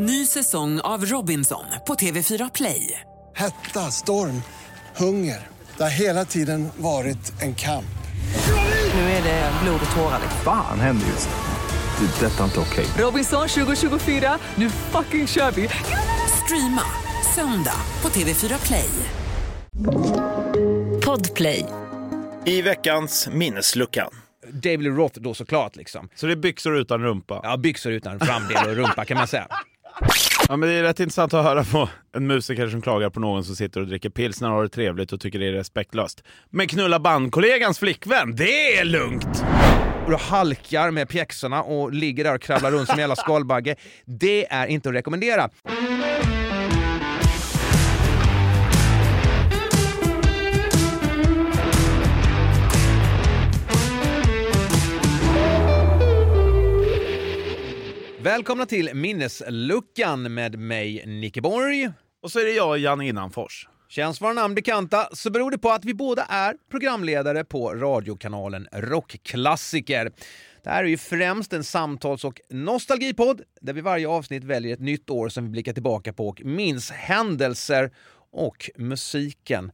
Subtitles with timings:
[0.00, 3.00] Ny säsong av Robinson på TV4 Play.
[3.36, 4.42] Hetta, storm,
[4.96, 5.46] hunger.
[5.76, 7.98] Det har hela tiden varit en kamp.
[8.94, 10.20] Nu är det blod och tårar.
[10.44, 12.06] Fan händer just nu.
[12.06, 12.26] Det.
[12.26, 12.86] är Detta är inte okej.
[12.98, 15.68] Robinson 2024, nu fucking kör vi!
[16.44, 16.82] Streama
[17.34, 18.90] söndag på TV4 Play.
[21.04, 21.66] Podplay.
[22.44, 24.08] I veckans minneslucka.
[24.52, 26.08] David Roth då såklart liksom.
[26.14, 27.40] Så det är byxor utan rumpa?
[27.42, 29.48] Ja, byxor utan framdel och rumpa kan man säga.
[30.48, 33.44] Ja, men det är rätt intressant att höra på en musiker som klagar på någon
[33.44, 36.22] som sitter och dricker pilsner och har det trevligt och tycker det är respektlöst.
[36.50, 39.44] Men knulla bandkollegans flickvän, det är lugnt!
[40.04, 43.76] Och du halkar med pjäxorna och ligger där och kravlar runt som en jävla skalbagge.
[44.04, 45.50] Det är inte att rekommendera.
[58.28, 61.90] Välkomna till Minnesluckan med mig, Nicke Borg.
[62.22, 63.68] Och så är det jag, Janne Innanfors.
[63.88, 68.68] Känns våra namn bekanta så beror det på att vi båda är programledare på radiokanalen
[68.72, 70.12] Rockklassiker.
[70.62, 74.80] Det här är ju främst en samtals och nostalgipodd där vi varje avsnitt väljer ett
[74.80, 77.90] nytt år som vi blickar tillbaka på och minns händelser
[78.32, 79.72] och musiken.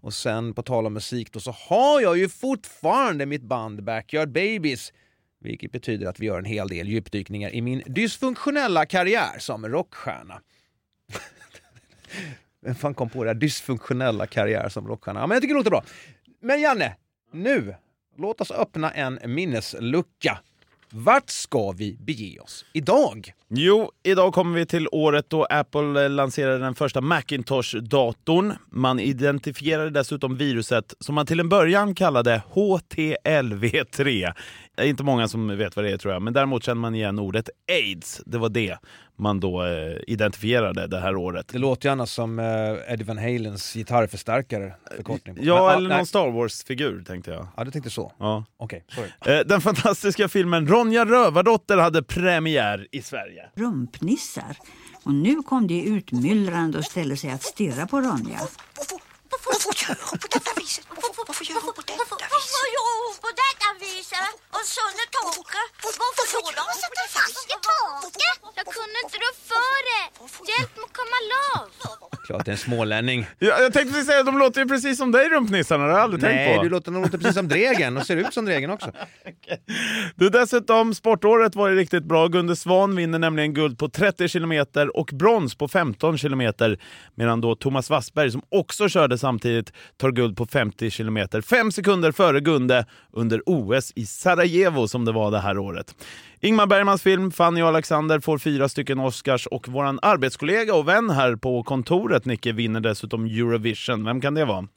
[0.00, 4.32] Och sen på tal om musik då så har jag ju fortfarande mitt band Backyard
[4.32, 4.92] Babies
[5.42, 10.40] vilket betyder att vi gör en hel del djupdykningar i min dysfunktionella karriär som rockstjärna.
[12.60, 13.34] Vem fan kom på det här?
[13.34, 15.20] Dysfunktionella karriär som rockstjärna?
[15.20, 15.84] Ja, men jag tycker det låter bra.
[16.40, 16.96] Men Janne,
[17.32, 17.74] nu,
[18.16, 20.38] låt oss öppna en minneslucka.
[20.94, 23.32] Vart ska vi bege oss idag?
[23.48, 28.56] Jo, idag kommer vi till året då Apple eh, lanserade den första Macintosh-datorn.
[28.70, 34.32] Man identifierade dessutom viruset som man till en början kallade HTLV3.
[34.76, 36.94] Det är inte många som vet vad det är tror jag, men däremot känner man
[36.94, 38.22] igen ordet AIDS.
[38.26, 38.78] Det var det
[39.16, 41.48] man då eh, identifierade det här året.
[41.52, 42.44] Det låter ju annars som eh,
[42.92, 45.36] Eddie Van Halens gitarrförstärkare förkortning.
[45.40, 45.96] Ja, Men, eller nej.
[45.98, 47.48] någon Star Wars-figur tänkte jag.
[47.56, 48.12] Ja, du tänkte så?
[48.18, 48.44] Ja.
[48.56, 49.38] Okej, sorry.
[49.38, 53.48] Eh, Den fantastiska filmen Ronja Rövardotter hade premiär i Sverige.
[53.54, 54.56] rumpnissar.
[55.04, 58.38] Och nu kom de utmyllrande och ställde sig att stirra på Ronja.
[59.46, 60.84] Varför gör hon på detta viset?
[61.02, 62.68] Varför, varför gör hon på detta Varför viset?
[62.76, 64.32] gör hon på detta viset?
[64.56, 65.68] Och så under taket?
[66.02, 68.32] Varför får de sätta fast i taket?
[68.58, 70.02] Jag kunde inte rå för det.
[70.50, 71.76] Hjälp mig att komma loss.
[72.26, 73.26] Klart det är en smålänning.
[73.38, 76.04] Ja, jag tänkte säga att de låter ju precis som dig rumpnissarna, det har jag
[76.04, 76.62] aldrig tänkt Nej, på.
[76.62, 78.90] du låter, de låter precis som Dregen och ser ut som Dregen också.
[80.16, 82.26] Du, dessutom, sportåret var ju riktigt bra.
[82.26, 86.78] Gunde Svan vinner nämligen guld på 30 kilometer och brons på 15 kilometer.
[87.14, 91.40] Medan då Thomas Wassberg, som också körde samtidigt, tar guld på 50 kilometer.
[91.40, 95.94] Fem sekunder före Gunde under OS i Sarajevo som det var det här året.
[96.40, 101.10] Ingmar Bergmans film Fanny och Alexander får fyra stycken Oscars och våran arbetskollega och vän
[101.10, 104.04] här på kontoret, Nicke, vinner dessutom Eurovision.
[104.04, 104.68] Vem kan det vara?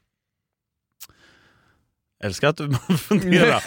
[2.23, 3.61] Älskar att du funderar.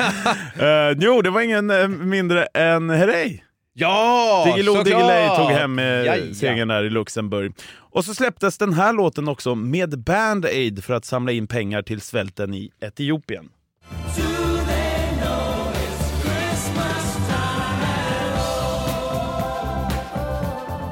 [0.91, 3.41] uh, jo, det var ingen eh, mindre än Herrey.
[3.81, 4.83] Ja, Diggiloo!
[4.83, 6.35] Diggiley tog hem eh, Jaja.
[6.35, 7.53] segern där i Luxemburg.
[7.77, 11.83] Och så släpptes den här låten också med Band Aid för att samla in pengar
[11.83, 13.49] till svälten i Etiopien.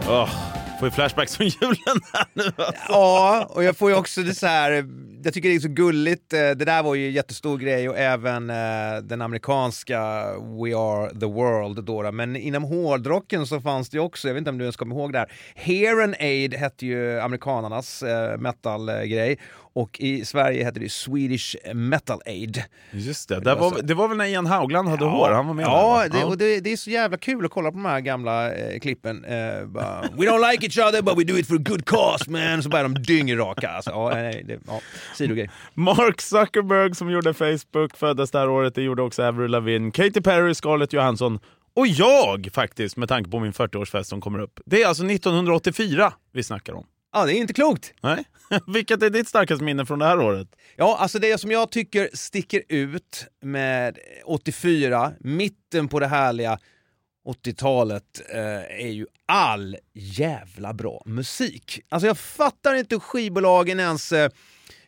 [0.09, 0.46] Åh,
[0.91, 2.75] får ju flashbacks från julen här nu alltså.
[2.89, 4.71] Ja, och jag får ju också det så här.
[5.25, 7.99] jag tycker det är så gulligt, eh, det där var ju en jättestor grej och
[7.99, 9.99] även eh, den amerikanska
[10.39, 12.13] We are the world då, då.
[12.13, 14.97] men inom hårdrocken så fanns det ju också, jag vet inte om du ens kommer
[14.97, 19.39] ihåg det här, Here and Aid hette ju amerikanarnas eh, metalgrej metal-grej
[19.76, 22.62] och i Sverige hette det Swedish Metal Aid.
[22.91, 25.64] Just det, det var, det var väl när Ian Haugland hade hår, han var med
[25.64, 28.00] Ja, där, det, och det, det är så jävla kul att kolla på de här
[28.00, 29.25] gamla eh, klippen.
[29.25, 32.31] Eh, bara, We don't like each other but we do it for a good cause
[32.31, 32.62] man.
[32.62, 33.69] Så börjar de dyngraka.
[33.69, 34.81] Alltså, ja, nej, det, ja,
[35.14, 35.50] sidogrej.
[35.75, 40.20] Mark Zuckerberg som gjorde Facebook föddes det här året, det gjorde också Avril Lavigne, Katy
[40.20, 41.38] Perry, Scarlett Johansson
[41.75, 44.60] och jag faktiskt med tanke på min 40-årsfest som kommer upp.
[44.66, 46.87] Det är alltså 1984 vi snackar om.
[47.17, 47.95] Ja, det är inte klokt.
[48.01, 48.25] Nej?
[48.67, 50.49] Vilket är ditt starkaste minne från det här året?
[50.77, 56.59] Ja, alltså det som jag tycker sticker ut med 84, mitten på det härliga
[57.27, 61.81] 80-talet, eh, är ju all jävla bra musik.
[61.89, 64.31] Alltså jag fattar inte hur skivbolagen ens eh,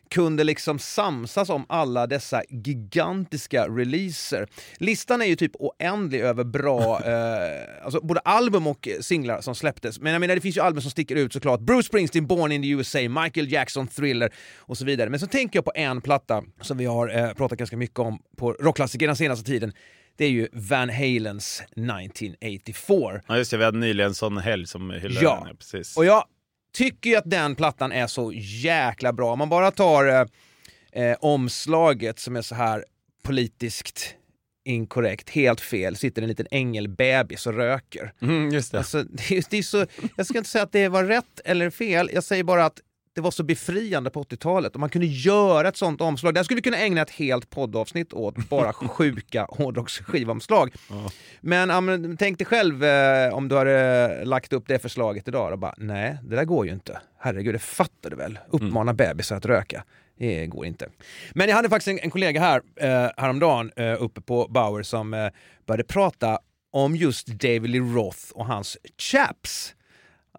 [0.09, 4.47] kunde liksom samsas om alla dessa gigantiska releaser.
[4.77, 9.99] Listan är ju typ oändlig över bra, eh, alltså både album och singlar som släpptes.
[9.99, 11.59] Men jag menar, det finns ju album som sticker ut såklart.
[11.59, 15.09] Bruce Springsteen, Born in the USA, Michael Jackson, Thriller och så vidare.
[15.09, 18.19] Men så tänker jag på en platta som vi har eh, pratat ganska mycket om
[18.37, 19.73] på rockklassiker den senaste tiden.
[20.17, 23.21] det är ju Van Halens 1984.
[23.27, 25.43] Ja, just det, vi hade nyligen en sån helg som hyllade Ja.
[25.47, 25.55] den.
[25.57, 25.97] Precis.
[25.97, 26.23] Och jag
[26.73, 29.31] tycker ju att den plattan är så jäkla bra.
[29.31, 30.25] Om man bara tar eh,
[31.03, 32.85] eh, omslaget som är så här
[33.23, 34.15] politiskt
[34.65, 38.13] inkorrekt, helt fel, sitter en liten ängelbebis och röker.
[38.21, 38.77] Mm, just det.
[38.77, 39.85] Alltså, det, är, det är så,
[40.15, 42.79] jag ska inte säga att det var rätt eller fel, jag säger bara att
[43.19, 46.33] det var så befriande på 80-talet och man kunde göra ett sånt omslag.
[46.33, 50.75] Där skulle vi kunna ägna ett helt poddavsnitt åt bara sjuka hårdrocksskivomslag.
[51.41, 55.51] Men, ja, men tänk dig själv eh, om du hade lagt upp det förslaget idag
[55.51, 56.99] och bara nej, det där går ju inte.
[57.17, 58.39] Herregud, det fattar du väl?
[58.49, 59.83] Uppmana bebisar att röka.
[60.17, 60.89] Det går inte.
[61.33, 65.13] Men jag hade faktiskt en, en kollega här eh, häromdagen eh, uppe på Bauer som
[65.13, 65.27] eh,
[65.67, 66.39] började prata
[66.71, 69.75] om just David Lee Roth och hans chaps.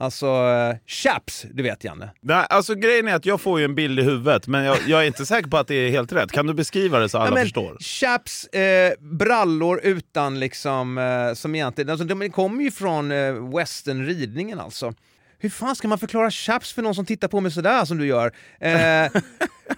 [0.00, 2.10] Alltså, eh, chaps, du vet Janne.
[2.20, 5.02] Nej, alltså grejen är att jag får ju en bild i huvudet, men jag, jag
[5.02, 6.32] är inte säker på att det är helt rätt.
[6.32, 7.76] Kan du beskriva det så alla Ja, men förstår?
[7.80, 14.60] Chaps, eh, brallor utan liksom, eh, som egentligen, alltså, de kommer ju från eh, westernridningen
[14.60, 14.94] alltså.
[15.38, 18.06] Hur fan ska man förklara chaps för någon som tittar på mig sådär som du
[18.06, 18.32] gör?
[18.60, 18.70] Eh,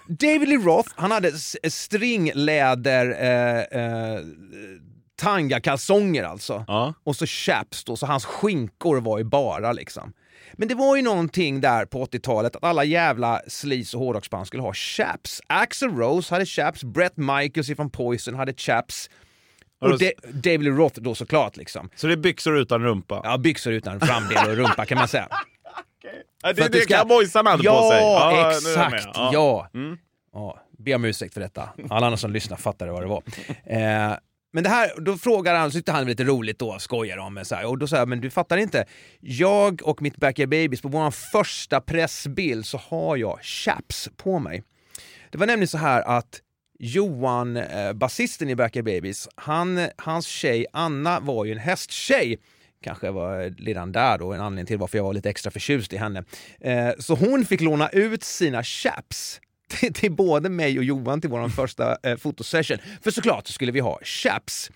[0.08, 1.32] David Lee Roth, han hade
[1.68, 4.20] stringläder eh, eh,
[5.22, 6.64] tangakalsonger alltså.
[6.68, 6.94] Ja.
[7.04, 10.12] Och så chaps då, så hans skinkor var ju bara liksom.
[10.52, 14.62] Men det var ju någonting där på 80-talet att alla jävla sleaze och hårdrocksband skulle
[14.62, 15.40] ha chaps.
[15.46, 19.10] Axl Rose hade chaps, Brett Michaels ifrån Poison hade chaps.
[19.80, 21.90] Och De- David Roth då såklart liksom.
[21.96, 23.20] Så det är byxor utan rumpa?
[23.24, 25.28] Ja, byxor utan framdel och rumpa kan man säga.
[26.44, 27.90] Ja, det är det ska- cowboysarna hade ja, på
[28.60, 28.76] sig.
[28.76, 28.94] med.
[28.94, 29.16] exakt.
[29.16, 29.30] Ja.
[29.32, 29.68] Ja.
[29.74, 29.98] Mm.
[30.32, 30.58] ja.
[30.78, 31.68] Be om ursäkt för detta.
[31.90, 33.22] Alla andra som lyssnar fattade vad det var.
[33.64, 34.12] Eh,
[34.52, 37.44] men det här, då frågar han, så tyckte han lite roligt då, skojar om mig
[37.44, 37.66] så här.
[37.66, 38.84] Och då sa jag, men du fattar inte.
[39.20, 44.62] Jag och mitt Backyard Babies, på vår första pressbild så har jag chaps på mig.
[45.30, 46.40] Det var nämligen så här att
[46.78, 52.38] Johan, eh, basisten i Backyard Babies, han, hans tjej Anna var ju en hästtjej.
[52.84, 55.96] Kanske var redan där då en anledning till varför jag var lite extra förtjust i
[55.96, 56.24] henne.
[56.60, 59.40] Eh, så hon fick låna ut sina chaps
[59.80, 62.78] till, till både mig och Johan till vår första eh, fotosession.
[63.02, 64.70] För såklart så skulle vi ha chaps.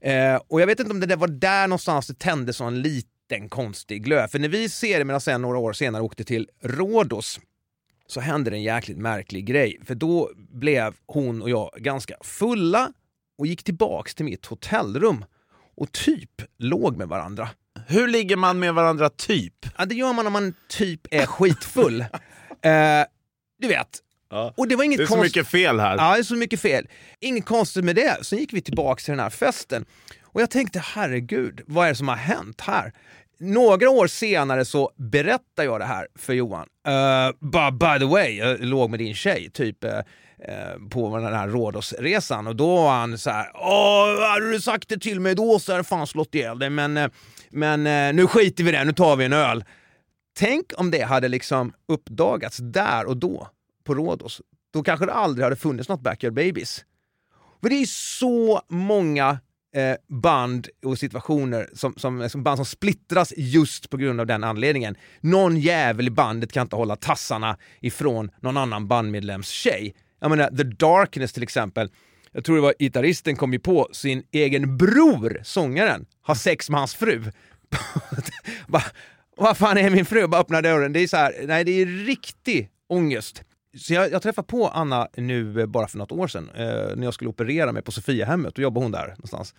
[0.00, 2.82] Eh, och jag vet inte om det där var där någonstans det tände så en
[2.82, 4.30] liten konstig glöd.
[4.30, 7.40] För när vi ser det medan sen några år senare åkte till Rhodos
[8.06, 9.80] så hände det en jäkligt märklig grej.
[9.84, 12.92] För då blev hon och jag ganska fulla
[13.38, 15.24] och gick tillbaks till mitt hotellrum
[15.76, 17.48] och typ låg med varandra.
[17.86, 19.66] Hur ligger man med varandra typ?
[19.78, 22.00] Ja, det gör man om man typ är skitfull.
[22.62, 23.04] eh,
[23.58, 24.02] du vet.
[24.30, 24.54] Ja.
[24.56, 25.96] Och det var inget Det är så konst- mycket fel här.
[25.96, 26.86] Ja, det är så mycket fel.
[27.20, 28.24] Inget konstigt med det.
[28.26, 29.84] Sen gick vi tillbaka till den här festen
[30.22, 32.92] och jag tänkte herregud, vad är det som har hänt här?
[33.40, 36.66] Några år senare så berättar jag det här för Johan.
[36.88, 41.34] Uh, by, by the way, jag låg med din tjej typ eh, eh, på den
[41.34, 43.50] här Rhodosresan och då var han så här.
[43.54, 46.70] Åh, hade du sagt det till mig då så hade jag fan slått ihjäl dig
[46.70, 47.08] men, eh,
[47.50, 49.64] men eh, nu skiter vi i det, nu tar vi en öl.
[50.38, 53.48] Tänk om det hade liksom uppdagats där och då
[53.88, 54.40] på Rhodos.
[54.72, 56.84] Då kanske det aldrig hade funnits något Backyard Babies.
[57.62, 59.38] För det är så många
[59.74, 64.44] eh, band och situationer som, som, som band som splittras just på grund av den
[64.44, 64.96] anledningen.
[65.20, 69.94] Någon jävel i bandet kan inte hålla tassarna ifrån någon annan bandmedlems tjej.
[70.20, 71.90] Jag menar, The Darkness till exempel.
[72.32, 76.80] Jag tror det var gitarristen kom ju på sin egen bror, sångaren, har sex med
[76.80, 77.24] hans fru.
[79.36, 80.26] Vad fan är min fru?
[80.26, 80.92] Bara öppna dörren.
[80.92, 83.42] Det är så här, nej det är riktig ångest.
[83.76, 87.04] Så jag, jag träffade på Anna nu eh, bara för något år sedan eh, när
[87.04, 88.54] jag skulle operera mig på Sofiahemmet.
[88.54, 89.54] Då jobbade hon där någonstans.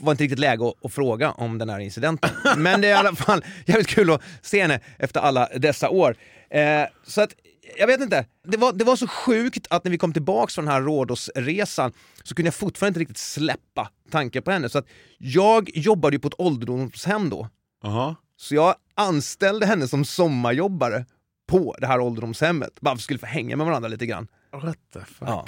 [0.00, 2.30] var inte riktigt läge att, att fråga om den här incidenten.
[2.56, 6.16] Men det är i alla fall jävligt kul att se henne efter alla dessa år.
[6.50, 7.34] Eh, så att,
[7.78, 10.64] jag vet inte, det var, det var så sjukt att när vi kom tillbaks från
[10.64, 14.68] den här Rhodosresan så kunde jag fortfarande inte riktigt släppa tanken på henne.
[14.68, 14.86] Så att
[15.18, 17.48] jag jobbade ju på ett ålderdomshem då.
[17.82, 18.16] Jaha.
[18.36, 21.04] Så jag anställde henne som sommarjobbare
[21.46, 22.80] på det här ålderdomshemmet.
[22.80, 24.28] Bara för att vi skulle få hänga med varandra lite grann.
[24.50, 25.28] What the fuck?
[25.28, 25.46] Ja.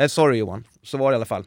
[0.00, 1.44] Eh, sorry Johan, så var det i alla fall.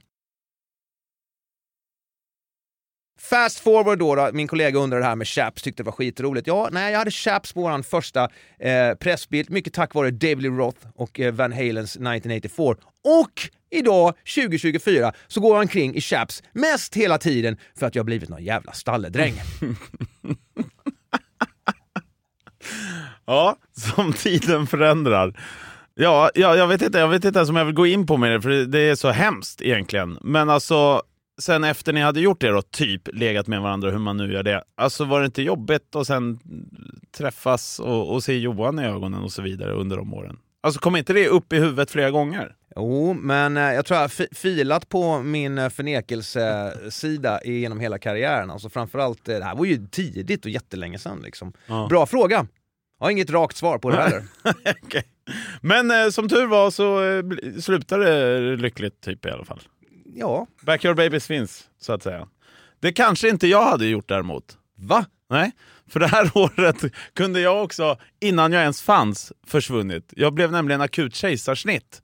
[3.20, 6.48] Fast forward då, då, min kollega undrade det här med chaps, tyckte det var skitroligt.
[6.48, 10.52] Ja, nej, jag hade chaps på vår första eh, pressbild, mycket tack vare David Lee
[10.52, 12.76] Roth och eh, Van Halens 1984.
[13.04, 18.06] Och idag, 2024, så går han kring i chaps mest hela tiden för att jag
[18.06, 19.34] blivit någon jävla stalledräng.
[23.26, 25.40] Ja, som tiden förändrar.
[25.96, 28.18] Ja, ja, jag vet inte, jag vet inte ens om jag vill gå in på
[28.18, 30.18] med det, för det, är så hemskt egentligen.
[30.22, 31.02] Men alltså,
[31.42, 34.44] sen efter ni hade gjort det då, typ legat med varandra, hur man nu gör
[34.44, 34.64] det.
[34.78, 36.40] Alltså var det inte jobbigt att sen
[37.18, 40.38] träffas och, och se Johan i ögonen och så vidare under de åren?
[40.64, 42.56] Alltså kom inte det upp i huvudet flera gånger?
[42.76, 48.00] Jo, men eh, jag tror jag har fi- filat på min eh, förnekelsesida genom hela
[48.00, 48.52] karriären.
[48.52, 51.54] Alltså framförallt, eh, det här var ju tidigt och jättelänge sedan liksom.
[51.68, 51.88] Ja.
[51.90, 52.48] Bra fråga!
[53.02, 54.24] Jag har inget rakt svar på det heller.
[54.84, 55.04] Okej.
[55.62, 57.24] Men eh, som tur var så eh,
[57.62, 59.60] slutade det lyckligt typ i alla fall.
[60.16, 62.28] Ja, Backyard Babies finns, så att säga.
[62.80, 64.58] Det kanske inte jag hade gjort däremot.
[64.76, 65.06] va?
[65.30, 65.52] Nej,
[65.90, 66.76] för det här året
[67.14, 70.14] kunde jag också, innan jag ens fanns, försvunnit.
[70.16, 72.02] Jag blev nämligen akut kejsarsnitt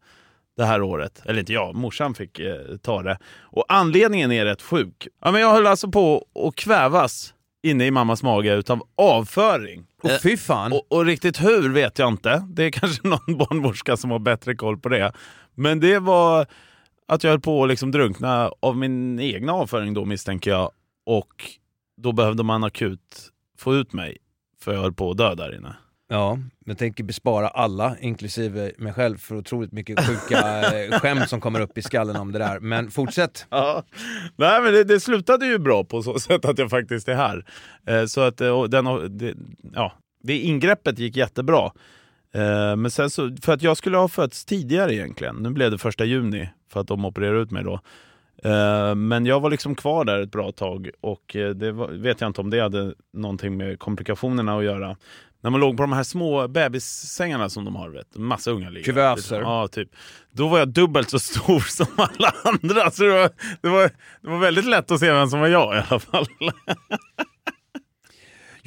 [0.57, 1.21] det här året.
[1.25, 3.17] Eller inte jag, morsan fick eh, ta det.
[3.41, 5.07] Och anledningen är rätt sjuk.
[5.21, 7.33] Ja, men jag höll alltså på att kvävas
[7.69, 9.85] inne i mammas mage utav avföring.
[10.03, 10.73] Och Eh, fy fan!
[10.73, 12.47] och, och riktigt hur vet jag inte.
[12.49, 15.11] Det är kanske någon barnmorska som har bättre koll på det.
[15.55, 16.45] Men det var
[17.07, 20.71] att jag höll på att liksom drunkna av min egna avföring då misstänker jag.
[21.05, 21.45] Och
[22.01, 24.17] då behövde man akut få ut mig.
[24.61, 25.75] För jag höll på att dö där inne.
[26.09, 31.41] Ja, jag tänker bespara alla, inklusive mig själv, för otroligt mycket sjuka eh, skämt som
[31.41, 32.59] kommer upp i skallen om det där.
[32.59, 33.45] Men fortsätt!
[33.49, 33.83] Ja.
[34.35, 37.45] Nej, men det, det slutade ju bra på så sätt att jag faktiskt är här.
[37.87, 39.35] Eh, så att eh, den, det,
[39.73, 41.71] ja, det ingreppet gick jättebra.
[42.33, 45.35] Eh, men sen så, för att jag skulle ha fötts tidigare egentligen.
[45.35, 47.79] Nu blev det första juni för att de opererade ut mig då.
[48.43, 52.21] Eh, men jag var liksom kvar där ett bra tag och eh, det var, vet
[52.21, 54.97] jag inte om det hade någonting med komplikationerna att göra.
[55.41, 58.85] När man låg på de här små bebissängarna som de har, vet, massa unga ligger.
[58.85, 59.41] Kuvöser.
[59.41, 59.89] Ja, typ.
[60.31, 62.91] Då var jag dubbelt så stor som alla andra.
[62.91, 63.29] Så det var,
[63.61, 63.91] det var,
[64.21, 66.25] det var väldigt lätt att se vem som var jag i alla fall.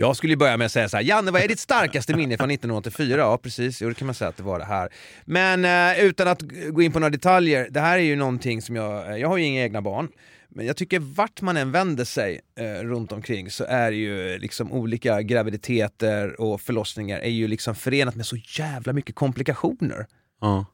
[0.00, 2.50] Jag skulle börja med att säga så här, Janne vad är ditt starkaste minne från
[2.50, 3.16] 1984?
[3.18, 4.88] Ja precis, jo det kan man säga att det var det här.
[5.24, 8.76] Men eh, utan att gå in på några detaljer, det här är ju någonting som
[8.76, 10.08] jag, jag har ju inga egna barn,
[10.48, 14.72] men jag tycker vart man än vänder sig eh, runt omkring så är ju liksom
[14.72, 20.06] olika graviditeter och förlossningar är ju liksom förenat med så jävla mycket komplikationer.
[20.40, 20.66] Ja.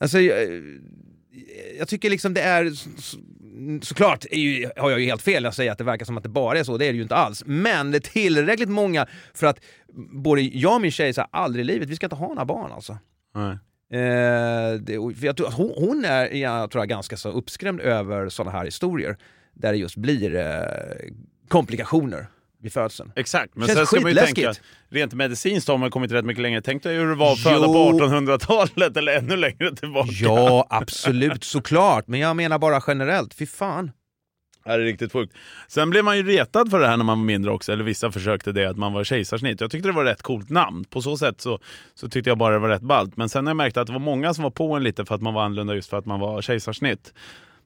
[0.00, 0.62] Alltså, jag,
[1.78, 2.72] jag tycker liksom det är,
[3.82, 6.28] såklart ju, har jag ju helt fel, jag säger att det verkar som att det
[6.28, 7.42] bara är så, det är det ju inte alls.
[7.46, 9.60] Men det är tillräckligt många för att
[10.12, 12.72] både jag och min tjej säger aldrig i livet, vi ska inte ha några barn
[12.72, 12.98] alltså.
[13.34, 13.58] Nej.
[13.92, 18.58] Eh, det, jag tror, hon, hon är jag tror jag, ganska så uppskrämd över sådana
[18.58, 19.16] här historier
[19.54, 21.12] där det just blir eh,
[21.48, 22.26] komplikationer
[22.62, 23.12] vid födseln.
[23.16, 24.52] Exakt, men sen ska man ju tänka,
[24.88, 26.62] rent medicinskt har man kommit rätt mycket längre.
[26.62, 30.10] Tänk dig hur det var att föda på 1800-talet eller ännu längre tillbaka.
[30.12, 32.08] Ja, absolut, såklart.
[32.08, 33.90] Men jag menar bara generellt, fy fan.
[34.64, 35.34] Det är riktigt sjukt.
[35.68, 38.12] Sen blev man ju retad för det här när man var mindre också, eller vissa
[38.12, 39.60] försökte det, att man var kejsarsnitt.
[39.60, 40.84] Jag tyckte det var ett rätt coolt namn.
[40.84, 41.58] På så sätt så,
[41.94, 43.16] så tyckte jag bara det var rätt ballt.
[43.16, 45.14] Men sen när jag märkte att det var många som var på en lite för
[45.14, 47.14] att man var annorlunda just för att man var kejsarsnitt.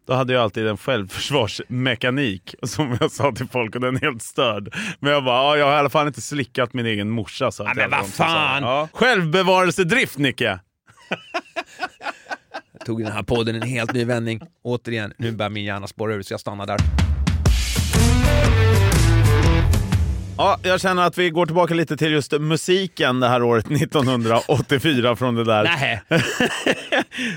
[0.06, 4.22] Då hade jag alltid en självförsvarsmekanik som jag sa till folk och den är helt
[4.22, 4.74] störd.
[5.00, 7.50] Men jag bara, ja, jag har i alla fall inte slickat min egen morsa.
[7.50, 8.62] Så men vad fan!
[8.62, 8.88] Ja.
[8.92, 10.58] Självbevarelsedrift Nicke!
[12.84, 14.40] tog den här podden en helt ny vändning.
[14.62, 17.03] Återigen, nu börjar min hjärna spåra ur så jag stannar där.
[20.38, 25.16] Ja, jag känner att vi går tillbaka lite till just musiken det här året 1984
[25.16, 25.64] från det där.
[25.64, 26.00] Nähä.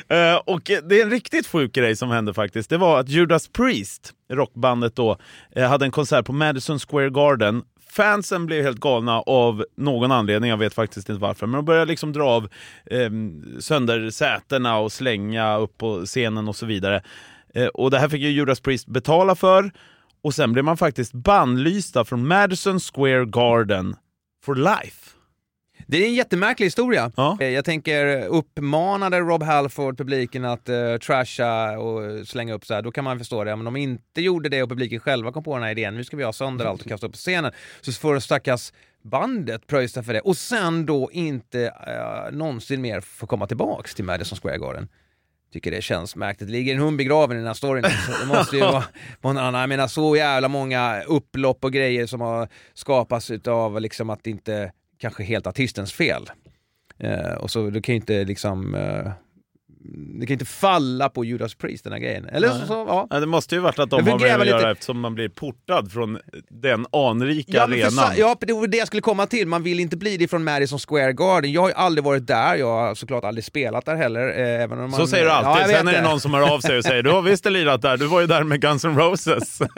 [0.09, 2.69] Eh, och det är en riktigt sjuk grej som hände faktiskt.
[2.69, 5.17] Det var att Judas Priest, rockbandet då,
[5.55, 7.63] eh, hade en konsert på Madison Square Garden.
[7.89, 11.47] Fansen blev helt galna av någon anledning, jag vet faktiskt inte varför.
[11.47, 12.49] Men de började liksom dra av
[12.91, 13.09] eh,
[13.59, 17.01] sönder sätena och slänga upp på scenen och så vidare.
[17.53, 19.71] Eh, och det här fick ju Judas Priest betala för.
[20.21, 23.95] Och sen blev man faktiskt bannlysta från Madison Square Garden
[24.43, 25.11] for life.
[25.89, 27.11] Det är en jättemärklig historia.
[27.15, 27.37] Ja.
[27.41, 32.81] Eh, Jag tänker, uppmanade Rob Halford publiken att uh, trasha och slänga upp så här,
[32.81, 33.55] då kan man förstå det.
[33.55, 36.03] Men om de inte gjorde det och publiken själva kom på den här idén, nu
[36.03, 40.03] ska vi ha sönder allt och kasta upp på scenen, så får stackars bandet pröjsa
[40.03, 40.19] för det.
[40.19, 41.59] Och sen då inte
[42.29, 44.87] uh, någonsin mer få komma tillbaks till Madison Square Garden.
[45.53, 46.47] Tycker det känns märkligt.
[46.47, 47.83] Det ligger en hund begraven i den här storyn.
[47.83, 48.83] Så det måste ju vara
[49.21, 49.61] någon annan.
[49.61, 54.29] Jag menar så jävla många upplopp och grejer som har skapats utav liksom att det
[54.29, 56.29] inte kanske helt artistens fel.
[56.99, 59.11] Eh, och så det kan ju inte liksom eh,
[60.19, 62.25] det kan inte falla på Judas Priest den här grejen.
[62.25, 63.07] Eller så, så ja.
[63.09, 65.91] Ja, det måste ju varit att de har velat göra lite- eftersom man blir portad
[65.91, 66.17] från
[66.49, 68.13] den anrika Ja, arenan.
[68.17, 69.47] ja, det var det jag skulle komma till.
[69.47, 71.51] Man vill inte bli det från Madison Square Garden.
[71.51, 74.27] Jag har ju aldrig varit där, jag har såklart aldrig spelat där heller.
[74.39, 75.67] Eh, även om man, Så säger du Ja, alltid.
[75.67, 77.81] vet Sen är det någon som hör av sig och säger du har visst lirat
[77.81, 79.59] där, du var ju där med Guns N' Roses.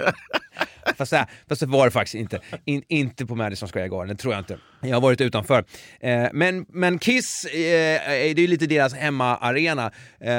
[0.98, 2.40] fast, nej, fast det var det faktiskt inte.
[2.66, 4.58] In, inte på Madison Square Garden, det tror jag inte.
[4.82, 5.66] Jag har varit utanför.
[6.00, 9.86] Eh, men, men Kiss, eh, det är ju lite deras hemmaarena.
[10.20, 10.30] Eh,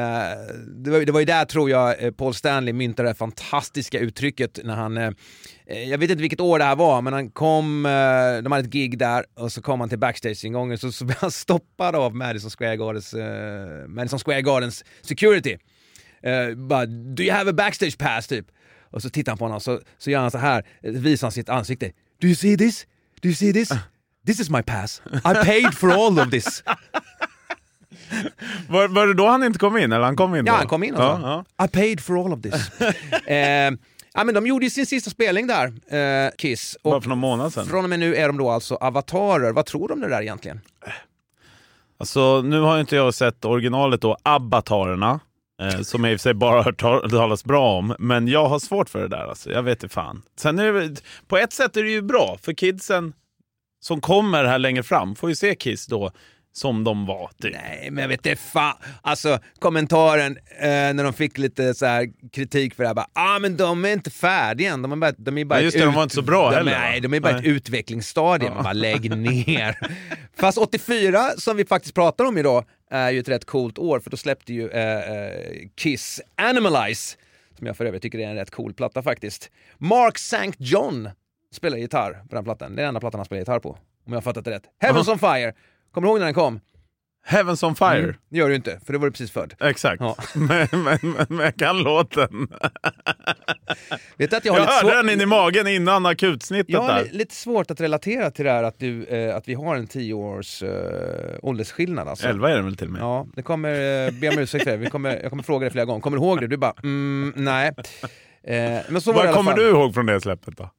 [0.67, 4.59] det, var, det var ju där, tror jag, eh, Paul Stanley myntade det fantastiska uttrycket
[4.65, 5.11] när han eh,
[5.67, 8.65] eh, jag vet inte vilket år det här var, men han kom, eh, de hade
[8.65, 12.17] ett gig där och så kom han till backstage-ingången så, så blev han stoppad av
[12.17, 15.57] Madison Square Gardens, eh, Madison Square Gardens security.
[16.27, 18.47] Uh, bara, do you have a backstage pass typ?
[18.91, 21.49] Och så tittar han på honom så, så gör han så här, visar han sitt
[21.49, 21.93] ansikte.
[22.21, 22.87] Do you see this?
[23.23, 23.71] Do you see this?
[24.27, 25.03] This is my pass.
[25.13, 26.63] I paid for all of this.
[28.69, 29.93] Var, var det då han inte kom in?
[29.93, 30.53] Eller han kom in då?
[30.53, 31.65] Ja, han kom in och ja, sa ja.
[31.65, 32.81] I paid for all of this.
[33.27, 33.37] eh,
[34.15, 35.67] ja, men de gjorde ju sin sista spelning där,
[36.27, 36.77] eh, Kiss.
[36.83, 37.67] Och Bara för någon månad sedan.
[37.67, 39.53] från och med nu är de då alltså avatarer.
[39.53, 40.61] Vad tror du om det där egentligen?
[41.99, 45.21] Alltså, nu har inte jag sett originalet då, Abbatarerna.
[45.61, 47.95] Eh, som jag i och för sig bara hört tal- talas bra om.
[47.99, 49.29] Men jag har svårt för det där.
[49.29, 49.51] Alltså.
[49.51, 50.23] Jag vet inte fan.
[50.39, 53.13] Sen är det, på ett sätt är det ju bra, för kidsen
[53.83, 56.11] som kommer här längre fram får ju se Kiss då
[56.53, 57.31] som de var.
[57.43, 57.53] Typ.
[57.53, 58.77] Nej, men jag vet inte fan.
[59.03, 63.39] Alltså kommentaren eh, när de fick lite så här kritik för det här, bara, ah,
[63.39, 64.83] men de är inte färdiga än.
[64.83, 66.57] De är bara, de är bara Ja, just det, de var inte så bra de,
[66.57, 66.79] heller?
[66.79, 67.53] Nej, de är bara ett Nej.
[67.53, 68.51] utvecklingsstadie.
[68.51, 69.79] Man bara, lägg ner.
[70.41, 74.11] Fast 84, som vi faktiskt pratar om idag, är ju ett rätt coolt år, för
[74.11, 77.17] då släppte ju eh, eh, Kiss Animalize,
[77.59, 79.51] som jag för övrigt tycker är en rätt cool platta faktiskt.
[79.79, 80.53] Mark St.
[80.59, 81.09] John
[81.53, 82.77] spelar gitarr på den plattan.
[82.77, 84.65] Det är den enda plattan han spelar gitarr på, om jag har fattat det rätt.
[84.79, 85.55] Heavens on Fire,
[85.93, 86.61] kommer du ihåg när den kom?
[87.23, 87.99] Heavens on fire.
[87.99, 89.55] Mm, det gör du inte, för det var du precis född.
[89.61, 90.01] Exakt.
[90.01, 90.17] Ja.
[90.35, 92.31] men, men, men, men jag kan låten.
[94.17, 94.93] Vet att jag Jag, har lite hörde svårt...
[94.93, 98.63] den in i magen innan akutsnittet Jag har lite svårt att relatera till det här
[98.63, 100.71] att, du, eh, att vi har en tio års eh,
[101.43, 102.09] åldersskillnad.
[102.09, 102.29] Alltså.
[102.29, 103.03] Elva är den väl till och med?
[103.03, 104.77] Ja, det kommer, eh, be om ursäkt för det.
[104.77, 106.01] Vi kommer, jag kommer fråga dig flera gånger.
[106.01, 106.47] Kommer du ihåg det?
[106.47, 107.73] Du bara, mm, nej.
[108.45, 110.71] Eh, men så var det Vad kommer du ihåg från det släppet då?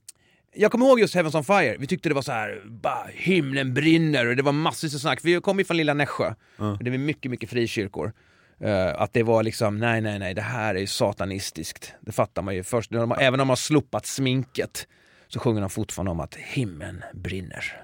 [0.54, 1.78] Jag kommer ihåg just Heavens on Fire.
[1.80, 5.20] Vi tyckte det var så här, bara himlen brinner och det var massvis av snack.
[5.24, 6.34] Vi kom ju från lilla Nässjö.
[6.58, 8.14] Och Det är mycket, mycket frikyrkor.
[8.60, 11.94] Eh, att det var liksom, nej, nej, nej, det här är ju satanistiskt.
[12.02, 12.92] Det fattar man ju först.
[12.92, 14.88] När de, även om de har slopat sminket
[15.28, 17.82] så sjunger de fortfarande om att himlen brinner.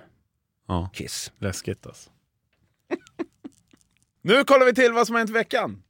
[0.67, 0.89] Ja.
[0.93, 1.31] Kiss.
[1.37, 2.09] Läskigt alltså.
[4.21, 5.83] nu kollar vi till vad som har hänt i veckan.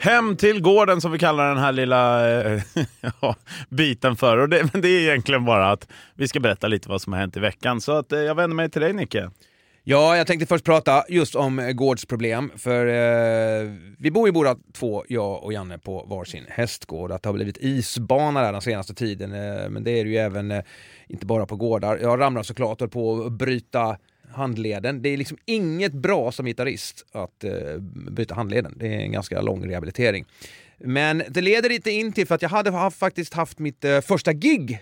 [0.00, 2.62] Hem till gården som vi kallar den här lilla eh,
[3.20, 3.36] ja,
[3.68, 4.38] biten för.
[4.38, 7.20] Och det, men det är egentligen bara att vi ska berätta lite vad som har
[7.20, 7.80] hänt i veckan.
[7.80, 9.30] Så att, eh, jag vänder mig till dig Nicke.
[9.84, 14.56] Ja, jag tänkte först prata just om eh, gårdsproblem, för eh, vi bor ju båda
[14.72, 17.12] två, jag och Janne, på varsin hästgård.
[17.12, 20.16] Att det har blivit isbana där den senaste tiden, eh, men det är det ju
[20.16, 20.62] även, eh,
[21.08, 21.98] inte bara på gårdar.
[22.02, 23.96] Jag ramlar såklart och höll på att bryta
[24.32, 25.02] handleden.
[25.02, 27.52] Det är liksom inget bra som gitarrist att eh,
[28.10, 28.74] bryta handleden.
[28.76, 30.24] Det är en ganska lång rehabilitering.
[30.78, 34.00] Men det leder lite in till, för att jag hade haft, faktiskt haft mitt eh,
[34.00, 34.78] första gig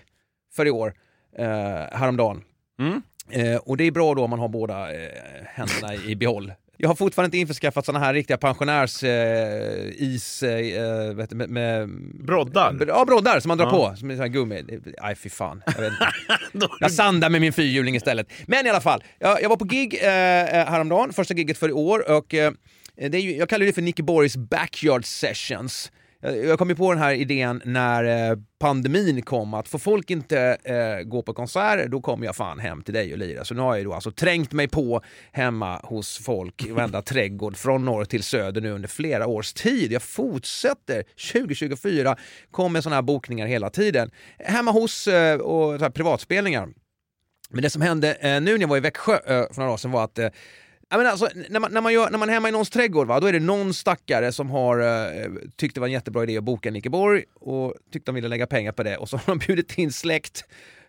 [0.53, 0.93] för i år,
[1.37, 1.45] eh,
[1.91, 2.43] häromdagen.
[3.29, 5.09] Eh, och det är bra då om man har båda eh,
[5.45, 6.51] händerna i behåll.
[6.81, 10.43] Jag har fortfarande inte införskaffat såna här riktiga pensionärs eh, is...
[10.43, 11.89] Eh, vet, du, med, med,
[12.25, 12.85] Broddar?
[12.87, 13.71] Ja, broddar som man drar Ja.
[13.71, 13.95] på.
[13.97, 14.63] Som är sån här gummi.
[15.01, 15.63] Nej, fy fan.
[15.65, 16.67] Jag, vet inte.
[16.79, 18.27] jag sandar med min fyrhjuling istället.
[18.47, 20.09] Men i alla fall, jag, jag var på gig eh,
[20.65, 22.11] häromdagen, första giget för i år.
[22.11, 22.51] Och, eh,
[22.95, 25.91] det är ju, jag kallar det för Nicky Borgs Backyard Sessions.
[26.21, 30.11] Jag jag kom ju på den här idén när eh, pandemin kom, att får folk
[30.11, 33.45] inte eh, gå på konserter, då kommer jag fan hem till dig och lira.
[33.45, 35.01] Så nu har jag då alltså trängt mig på
[35.31, 39.91] hemma hos folk i varenda trädgård från norr till söder nu under flera års tid.
[39.91, 41.03] Jag fortsätter
[41.33, 42.15] 2024,
[42.51, 44.11] kommer sådana här bokningar hela tiden.
[44.39, 46.69] Hemma hos eh, och privatspelningar.
[47.49, 49.77] Men det som hände eh, nu när jag var i Växjö eh, för några år
[49.77, 50.29] sedan var att eh,
[50.91, 53.07] Ja, men alltså, när, man, när, man gör, när man är hemma i någons trädgård,
[53.07, 56.37] va, då är det någon stackare som har eh, tyckt det var en jättebra idé
[56.37, 59.23] att boka Nicke Borg och tyckte de ville lägga pengar på det och så har
[59.25, 60.43] de bjudit in släkt,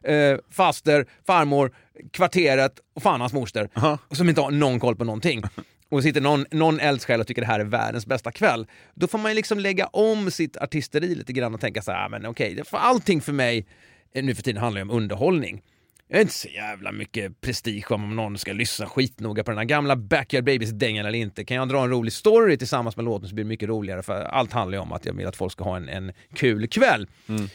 [0.04, 1.74] eh, faster, farmor,
[2.12, 3.68] kvarteret och fan hans moster
[4.14, 5.42] som inte har någon koll på någonting.
[5.92, 8.66] Och sitter någon, någon eldsjäl och tycker det här är världens bästa kväll.
[8.94, 12.08] Då får man liksom lägga om sitt artisteri lite grann och tänka så här, "Ah,
[12.08, 13.66] men okej, det- för allting för mig
[14.14, 15.62] eh, nu för tiden handlar ju om underhållning.
[16.12, 19.64] Jag är inte så jävla mycket prestige om någon ska lyssna skitnoga på den här
[19.64, 21.44] gamla Backyard Babies-dängan eller inte.
[21.44, 24.22] Kan jag dra en rolig story tillsammans med låten så blir det mycket roligare för
[24.22, 27.06] allt handlar ju om att jag vill att folk ska ha en, en kul kväll.
[27.28, 27.48] Mm.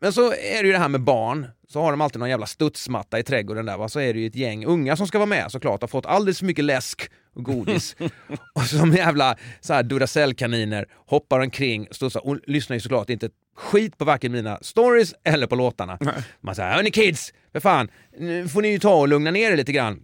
[0.00, 2.46] Men så är det ju det här med barn, så har de alltid någon jävla
[2.46, 3.88] studsmatta i trädgården där va?
[3.88, 6.38] så är det ju ett gäng unga som ska vara med såklart, har fått alldeles
[6.38, 7.96] för mycket läsk och godis.
[8.54, 13.30] och som jävla så här Duracell-kaniner hoppar omkring och studsar och lyssnar ju såklart inte
[13.56, 15.98] skit på varken mina stories eller på låtarna.
[16.40, 19.56] Man säger hörni kids, för fan, nu får ni ju ta och lugna ner er
[19.56, 20.00] lite grann.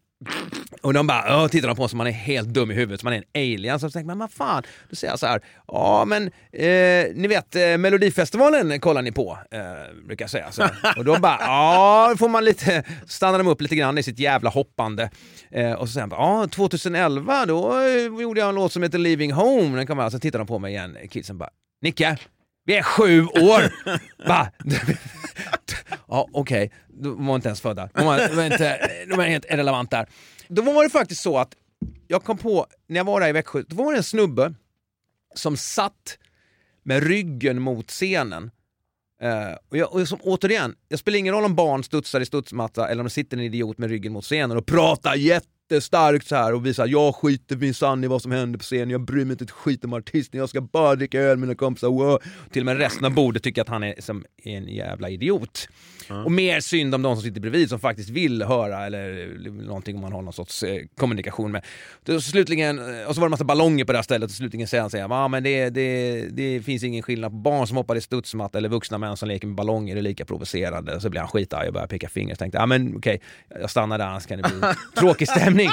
[0.86, 3.00] Och de bara, "Åh", tittar de på oss som man är helt dum i huvudet,
[3.00, 3.80] som man är en alien.
[3.80, 4.62] Så tänker man, vad fan?
[4.90, 6.22] Då säger jag så här, ja men
[6.52, 9.60] eh, ni vet eh, Melodifestivalen kollar ni på, eh,
[10.06, 10.52] brukar jag säga.
[10.52, 10.68] Så.
[10.96, 14.18] Och då bara, ja, då får man lite, stannar de upp lite grann i sitt
[14.18, 15.10] jävla hoppande.
[15.50, 18.98] Eh, och så säger han, ja 2011 då eh, gjorde jag en låt som heter
[18.98, 19.76] Leaving Home.
[19.76, 21.50] Den kommer alltså, så tittar de på mig igen, kidsen bara,
[21.82, 22.16] Nicke,
[22.64, 23.62] vi är sju år!
[24.28, 24.48] Va?
[26.08, 26.72] ja, okej.
[26.88, 27.88] De var inte ens födda.
[27.94, 30.06] De var, de var, inte, de var helt irrelevant där.
[30.48, 31.54] Då var det faktiskt så att
[32.06, 34.54] jag kom på, när jag var där i Växjö, då var det en snubbe
[35.34, 36.18] som satt
[36.82, 38.50] med ryggen mot scenen.
[39.22, 42.88] Uh, och, jag, och som, återigen, det spelar ingen roll om barn studsar i studsmatta
[42.88, 45.14] eller om det sitter en idiot med ryggen mot scenen och pratar
[45.70, 49.00] jättestarkt så här och visar jag skiter minsann i vad som händer på scenen, jag
[49.00, 51.88] bryr mig inte ett skit om artisten, jag ska bara dricka öl med mina kompisar,
[51.88, 52.22] wow.
[52.50, 55.68] Till och med resten av bordet tycker att han är som en jävla idiot.
[56.24, 59.28] Och mer synd om de som sitter bredvid som faktiskt vill höra eller
[59.66, 61.64] någonting om man har någon sorts eh, kommunikation med.
[62.04, 64.36] Då, slutligen, eh, och så var det en massa ballonger på det här stället och
[64.36, 67.76] slutligen säger han säger, ah, men det, det, det finns ingen skillnad på barn som
[67.76, 71.00] hoppar i studsmatta eller vuxna män som leker med ballonger, är lika provocerande.
[71.00, 73.20] Så blir han skitarg och börjar peka finger och tänkte, ah, men okej,
[73.60, 74.60] jag stannar där annars kan det bli
[75.00, 75.55] tråkig stämning.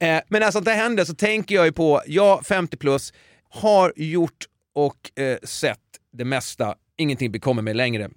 [0.00, 3.12] Eh, men när sånt här händer så tänker jag ju på, jag 50 plus,
[3.50, 5.78] har gjort och eh, sett
[6.12, 8.10] det mesta, ingenting bekommer mig längre.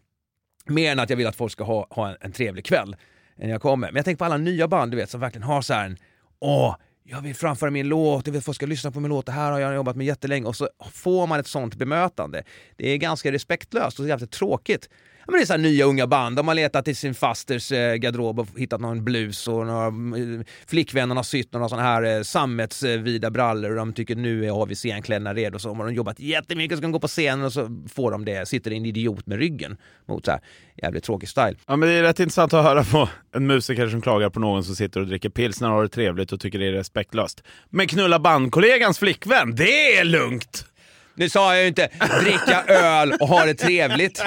[0.65, 2.95] Mer än att jag vill att folk ska ha, ha en, en trevlig kväll
[3.35, 3.87] när jag kommer.
[3.87, 5.97] Men jag tänker på alla nya band du vet som verkligen har så här en,
[6.39, 9.25] åh, jag vill framföra min låt, jag vill att folk ska lyssna på min låt,
[9.25, 12.43] det här har jag jobbat med jättelänge och så får man ett sånt bemötande.
[12.75, 14.89] Det är ganska respektlöst och jävligt tråkigt.
[15.25, 17.71] Ja, men det är så här nya unga band, de har letat i sin fasters
[17.71, 22.03] eh, garderob och hittat någon blus och några, eh, flickvännen har sytt några sådana här
[22.03, 25.59] eh, sammetsvida brallor och de tycker nu har vi scenkläderna redo.
[25.59, 28.47] Så har de jobbat jättemycket och ska gå på scenen och så får de det,
[28.47, 30.41] sitter en idiot med ryggen mot så här
[30.81, 31.55] jävligt tråkig style.
[31.67, 34.63] Ja, men det är rätt intressant att höra på en musiker som klagar på någon
[34.63, 37.43] som sitter och dricker pilsner och har det trevligt och tycker det är respektlöst.
[37.69, 40.70] Men knulla bandkollegans flickvän, det är lugnt!
[41.15, 41.89] Nu sa jag ju inte
[42.21, 44.23] dricka öl och ha det trevligt.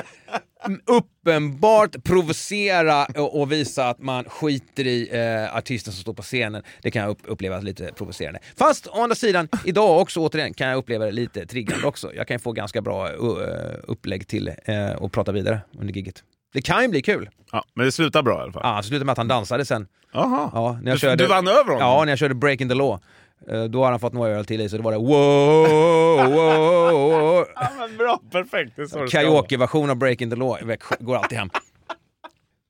[0.87, 6.63] Uppenbart provocera och, och visa att man skiter i eh, artisten som står på scenen.
[6.83, 8.41] Det kan jag upp, uppleva lite provocerande.
[8.59, 12.15] Fast å andra sidan, idag också återigen kan jag uppleva det lite triggande också.
[12.15, 13.39] Jag kan få ganska bra uh,
[13.83, 14.53] upplägg till
[14.99, 16.23] och prata vidare under giget.
[16.53, 17.31] Det kan ju bli kul.
[17.53, 18.63] Ja, men det slutar bra i alla fall.
[18.65, 19.87] Ja, det slutade med att han dansade sen.
[20.13, 20.51] Jaha.
[20.53, 21.79] Ja, när jag du, körde, du vann över honom?
[21.81, 23.01] Ja, när jag körde Breaking the Law.
[23.49, 27.21] Eh, Då har han fått några öl till i så det var det wow, wow,
[27.21, 27.47] wow.
[27.55, 28.93] Ja, men bra, perfekt.
[29.13, 30.59] Karaoke-version av Breaking the Law
[31.01, 31.51] går alltid hem.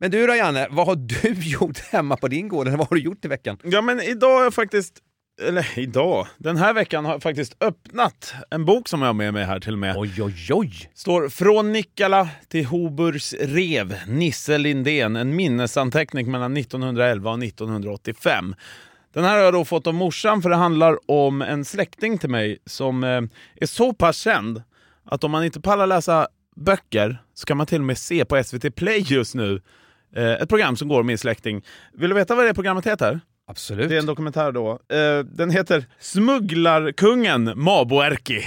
[0.00, 2.66] Men du då Janne, vad har du gjort hemma på din gård?
[2.68, 3.58] Eller vad har du gjort i veckan?
[3.62, 4.94] Ja, men idag har jag faktiskt...
[5.42, 6.26] Eller idag?
[6.38, 9.60] Den här veckan har jag faktiskt öppnat en bok som jag har med mig här
[9.60, 9.96] till och med.
[9.96, 10.90] Oj, oj, oj!
[10.94, 18.54] Står Från Nikkala till Hoburs rev, Nisse Lindén, en minnesanteckning mellan 1911 och 1985.
[19.14, 22.30] Den här har jag då fått av morsan för det handlar om en släkting till
[22.30, 23.20] mig som eh,
[23.60, 24.62] är så pass känd
[25.04, 28.44] att om man inte pallar läsa böcker så kan man till och med se på
[28.44, 29.62] SVT Play just nu
[30.16, 31.64] eh, ett program som går om min släkting.
[31.92, 33.20] Vill du veta vad det programmet heter?
[33.46, 33.88] Absolut.
[33.88, 34.70] Det är en dokumentär då.
[34.70, 38.42] Eh, den heter Smugglarkungen Mabo Erki.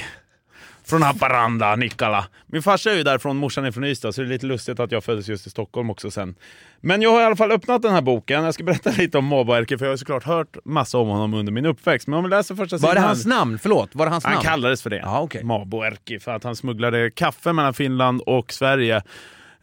[0.89, 2.25] Från Haparanda, Nikkala.
[2.47, 4.91] Min farsa är ju därifrån, morsan är från Ystad, så det är lite lustigt att
[4.91, 6.35] jag föddes just i Stockholm också sen.
[6.81, 8.43] Men jag har i alla fall öppnat den här boken.
[8.43, 11.33] Jag ska berätta lite om Mabo Erki, för jag har såklart hört massa om honom
[11.33, 12.07] under min uppväxt.
[12.07, 13.59] Men om vi läser första Var det sidan- hans namn?
[13.59, 14.45] Förlåt, var det hans han namn?
[14.45, 14.97] kallades för det.
[14.97, 15.43] Ja, okej.
[15.43, 18.95] Mabo Erki, för att han smugglade kaffe mellan Finland och Sverige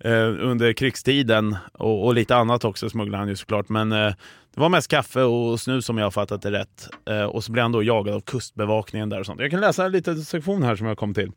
[0.00, 1.56] eh, under krigstiden.
[1.72, 3.68] Och, och lite annat också smugglade han ju såklart.
[3.68, 4.14] Men eh,
[4.54, 6.88] det var mest kaffe och snus som jag har fattat det rätt.
[7.10, 9.40] Eh, och så blev han då jagad av kustbevakningen där och sånt.
[9.40, 11.32] Jag kan läsa en liten sektion här som jag kom till.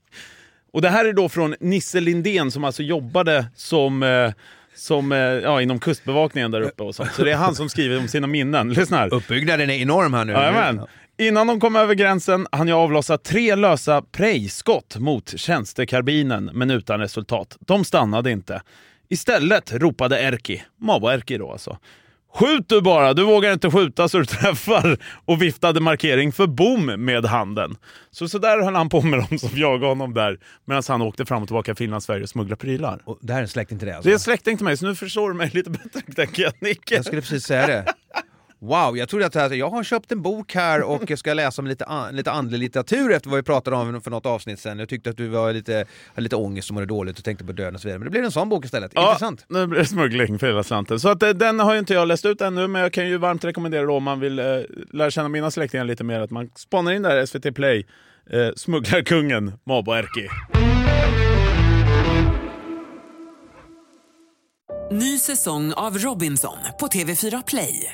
[0.74, 4.32] Och det här är då från Nisse Lindén som alltså jobbade som eh,
[4.76, 7.14] som, eh, ja, inom kustbevakningen där uppe och sånt.
[7.14, 8.74] Så det är han som skriver om sina minnen.
[8.74, 9.14] Lyssna här.
[9.14, 10.34] Uppbyggnaden är enorm här nu.
[10.34, 10.82] Jajamän.
[11.18, 17.00] Innan de kom över gränsen hann jag avlossa tre lösa prejskott mot tjänstekarbinen, men utan
[17.00, 17.58] resultat.
[17.60, 18.62] De stannade inte.
[19.10, 21.78] Istället ropade Erki, Mabo Erki då alltså.
[22.34, 26.86] Skjut du bara, du vågar inte skjuta så du träffar och viftade markering för bom
[26.86, 27.76] med handen.
[28.12, 31.26] Så, så där höll han på med dem som jagade honom där medan han åkte
[31.26, 33.02] fram och tillbaka Finland, Sverige och smugglade prylar.
[33.06, 34.08] Och det här är en släkting till dig alltså?
[34.08, 36.54] Det är en släkting till mig, så nu förstår du mig lite bättre tänker jag,
[36.60, 36.96] Nicke.
[36.96, 37.86] Jag skulle precis säga det.
[38.60, 41.62] Wow, jag trodde att här- jag har köpt en bok här och jag ska läsa
[41.62, 44.80] om lite, an, lite andlig litteratur efter vad vi pratade om för något avsnitt sen.
[44.80, 47.52] Jag tyckte att du var lite, hade lite ångest och mådde dåligt och tänkte på
[47.52, 48.00] döden och så vidare.
[48.00, 48.94] Men det blev en sån bok istället.
[48.94, 49.46] Intressant.
[49.50, 51.00] Ja, nu blir det smuggling för hela slanten.
[51.00, 53.18] Så att, eh, den har ju inte jag läst ut ännu, men jag kan ju
[53.18, 54.46] varmt rekommendera då om man vill eh,
[54.94, 57.88] lära känna mina släktingar lite mer att man spanar in där SVT Play,
[58.30, 60.28] eh, Smugglarkungen Mabo Erki.
[64.92, 67.94] Ny säsong av Robinson på TV4 Play.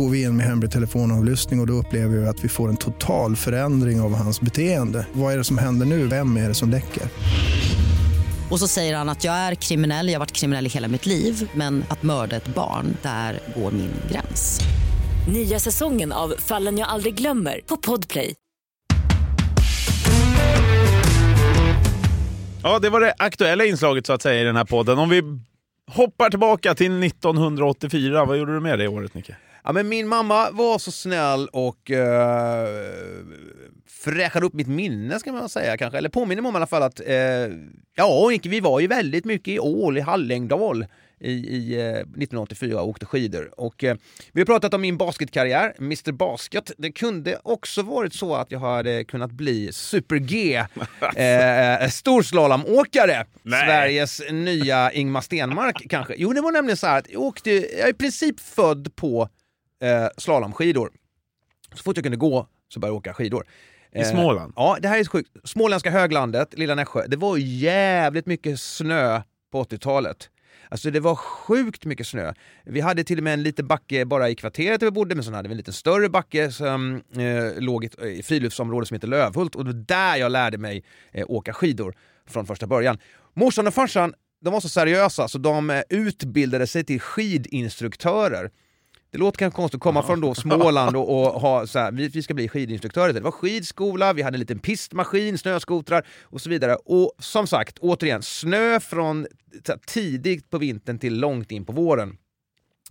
[0.00, 2.76] Går vi in med hemlig telefonavlyssning och, och då upplever vi att vi får en
[2.76, 5.06] total förändring av hans beteende.
[5.12, 6.06] Vad är det som händer nu?
[6.06, 7.02] Vem är det som läcker?
[8.50, 11.06] Och så säger han att jag är kriminell, jag har varit kriminell i hela mitt
[11.06, 14.60] liv men att mörda ett barn, där går min gräns.
[15.32, 18.34] Nya säsongen av Fallen jag aldrig glömmer på Podplay.
[22.62, 24.98] Ja, det var det aktuella inslaget så att säga i den här podden.
[24.98, 25.22] Om vi
[25.90, 29.36] hoppar tillbaka till 1984, vad gjorde du med det året Nicke?
[29.64, 31.98] Ja, men min mamma var så snäll och uh,
[33.86, 36.82] fräschade upp mitt minne ska man säga kanske, eller påminner mig om i alla fall
[36.82, 37.14] att uh,
[37.94, 40.86] ja, vi var ju väldigt mycket i Ål, i Hallängdal
[41.20, 43.50] i, i uh, 1984 och åkte skidor.
[43.56, 43.94] Och, uh,
[44.32, 46.72] vi har pratat om min basketkarriär, Mr Basket.
[46.78, 53.26] Det kunde också varit så att jag hade kunnat bli Super-G, uh, storslalomåkare.
[53.44, 56.14] Sveriges nya Ingmar Stenmark kanske.
[56.16, 59.28] Jo, det var nämligen så här att jag åkte, jag är i princip född på
[59.80, 60.90] eh, slalomskidor.
[61.74, 63.46] Så fort jag kunde gå så började jag åka skidor.
[63.92, 64.52] I Småland?
[64.56, 65.30] Ja, det här är sjukt.
[65.44, 70.30] Småländska höglandet, lilla Nässjö, det var jävligt mycket snö på 80-talet.
[70.68, 72.32] Alltså det var sjukt mycket snö.
[72.64, 75.24] Vi hade till och med en liten backe bara i kvarteret där vi bodde, men
[75.24, 78.94] sen hade vi en lite större backe som eh, låg i ett i friluftsområde som
[78.94, 81.94] heter Lövhult och det var där jag lärde mig eh, åka skidor
[82.26, 82.98] från första början.
[83.34, 88.50] Morsan och farsan de var så seriösa så de eh, utbildade sig till skidinstruktörer.
[89.10, 92.08] Det låter kanske konstigt att komma från då Småland och, och ha så här, vi,
[92.08, 93.12] vi ska bli skidinstruktörer.
[93.12, 96.76] Det var skidskola, vi hade en liten pistmaskin, snöskotrar och så vidare.
[96.84, 99.26] Och som sagt, återigen, snö från
[99.68, 102.16] här, tidigt på vintern till långt in på våren.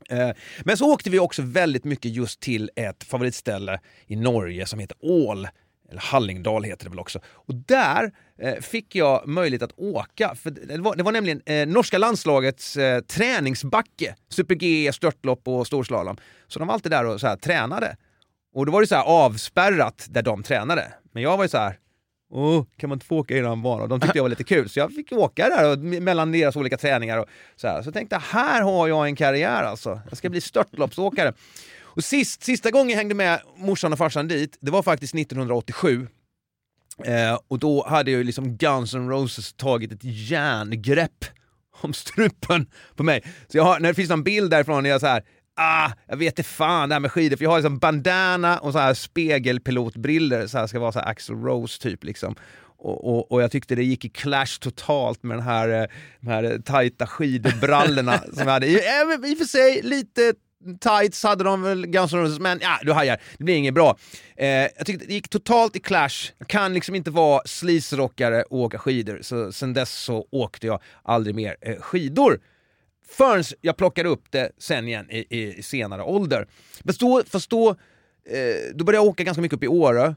[0.10, 0.30] Eh,
[0.64, 4.98] Men så åkte vi också väldigt mycket just till ett favoritställe i Norge som heter
[5.00, 5.48] Ål.
[5.90, 7.20] Eller Hallingdal heter det väl också.
[7.34, 10.36] Och där eh, fick jag möjlighet att åka.
[10.36, 14.16] För det, var, det var nämligen eh, norska landslagets eh, träningsbacke.
[14.30, 16.18] Super-G, störtlopp och storslalom.
[16.48, 17.98] Så de var alltid där och så här, tränade.
[18.54, 20.94] Och då var det så här avspärrat där de tränade.
[21.14, 21.78] Men jag var ju så här,
[22.32, 23.90] Åh, kan man inte få åka i den banan?
[23.90, 26.78] De tyckte jag var lite kul, så jag fick åka där och, mellan deras olika
[26.78, 27.18] träningar.
[27.18, 27.26] Och
[27.56, 27.82] så, här.
[27.82, 30.02] så jag tänkte, här har jag en karriär alltså.
[30.10, 31.34] Jag ska bli störtloppsåkare.
[31.90, 36.08] Och sist, sista gången jag hängde med morsan och farsan dit, det var faktiskt 1987.
[37.06, 41.26] Eh, och då hade ju liksom Guns N' Roses tagit ett järngrepp
[41.82, 43.24] om strupen på mig.
[43.48, 45.24] Så jag har, när det finns någon bild därifrån, när jag så här,
[45.56, 48.72] ah, jag vet inte fan det här med skidor, för jag har liksom bandana och
[48.74, 52.36] så här spegelpilotbriller, så här ska vara så Axl Rose typ liksom.
[52.82, 55.88] Och, och, och jag tyckte det gick i clash totalt med den här, eh,
[56.20, 58.68] de här tajta skidbrallorna som jag hade.
[58.68, 60.34] I, eh, I och för sig lite
[60.80, 63.98] tights hade de väl Guns N' Roses, men ja, du hajar, det blir inget bra.
[64.36, 68.60] Eh, jag tyckte det gick totalt i clash, jag kan liksom inte vara sleaze-rockare och
[68.60, 72.40] åka skidor, så sen dess så åkte jag aldrig mer eh, skidor.
[73.08, 76.48] Förrän jag plockade upp det sen igen i, i senare ålder.
[76.86, 80.16] Fast då, fast då, eh, då började jag åka ganska mycket upp i Åre,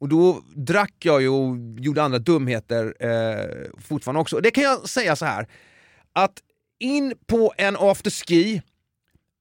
[0.00, 4.36] och då drack jag ju och gjorde andra dumheter eh, fortfarande också.
[4.36, 5.46] Och det kan jag säga så här,
[6.12, 6.42] att
[6.78, 8.62] in på en afterski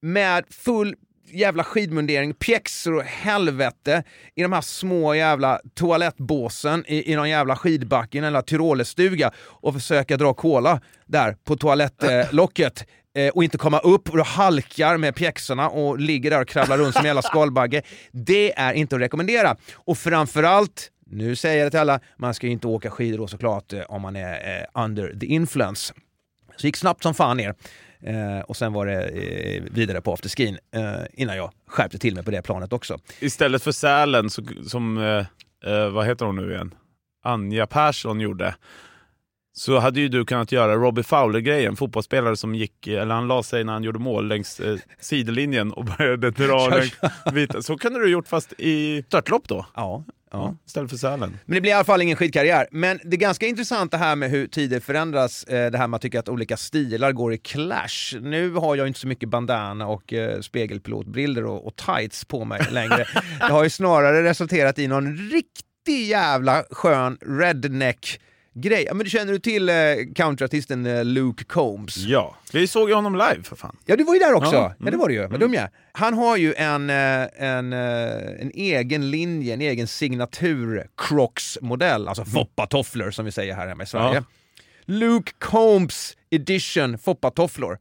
[0.02, 0.96] med full
[1.32, 4.04] jävla skidmundering, pjäxor och helvete
[4.36, 9.32] i de här små jävla toalettbåsen i, i någon jävla skidbacke, i en jävla tyrolerstuga
[9.38, 12.86] och försöka dra cola där på toalettlocket
[13.16, 16.78] eh, och inte komma upp och du halkar med pjäxorna och ligger där och kravlar
[16.78, 17.82] runt som en jävla skalbagge.
[18.12, 19.56] Det är inte att rekommendera.
[19.74, 23.28] Och framförallt, nu säger jag det till alla, man ska ju inte åka skidor då
[23.28, 25.94] såklart eh, om man är eh, under the influence.
[26.58, 27.56] Så gick snabbt som fan ner.
[28.04, 30.82] Eh, och sen var det eh, vidare på afterskin eh,
[31.14, 33.00] innan jag skärpte till mig på det planet också.
[33.20, 35.26] Istället för Sälen, så, som, eh,
[35.74, 36.74] eh, vad heter hon nu igen?
[37.24, 38.56] Anja Persson gjorde,
[39.54, 43.64] så hade ju du kunnat göra Robbie Fowler-grejen, fotbollsspelare som gick, eller han la sig
[43.64, 46.70] när han gjorde mål längs eh, sidolinjen och började dra
[47.26, 47.62] den vita.
[47.62, 49.66] Så kunde du gjort fast i störtlopp då.
[49.76, 50.04] Ja.
[50.32, 51.40] Ja, istället för Sälen.
[51.46, 52.68] Men det blir i alla fall ingen skidkarriär.
[52.72, 55.96] Men det är ganska intressant det här med hur tider förändras, eh, det här med
[55.96, 58.20] att tycka att olika stilar går i clash.
[58.22, 62.62] Nu har jag inte så mycket bandana och eh, spegelpilotbriller och, och tights på mig
[62.72, 63.06] längre.
[63.40, 68.20] Det har ju snarare resulterat i någon riktig jävla skön redneck
[68.62, 68.84] grej.
[68.88, 69.76] Ja, men du känner du till eh,
[70.16, 71.98] countryartisten eh, Luke Combs?
[71.98, 73.78] Ja, vi såg ju honom live för fan.
[73.86, 74.56] Ja, du var ju där också.
[74.56, 75.28] Ja, Ja, det var du ju.
[75.28, 75.68] Vad dum jag.
[75.92, 76.96] Han har ju en, eh,
[77.38, 83.68] en, eh, en egen linje, en egen signatur Crocs-modell, alltså foppatofflor som vi säger här
[83.68, 84.16] hemma i Sverige.
[84.16, 84.24] Ja.
[84.86, 87.78] Luke Combs edition foppatofflor.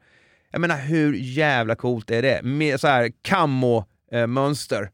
[0.50, 2.42] Jag menar hur jävla coolt är det?
[2.42, 4.88] Med så här camo-mönster eh,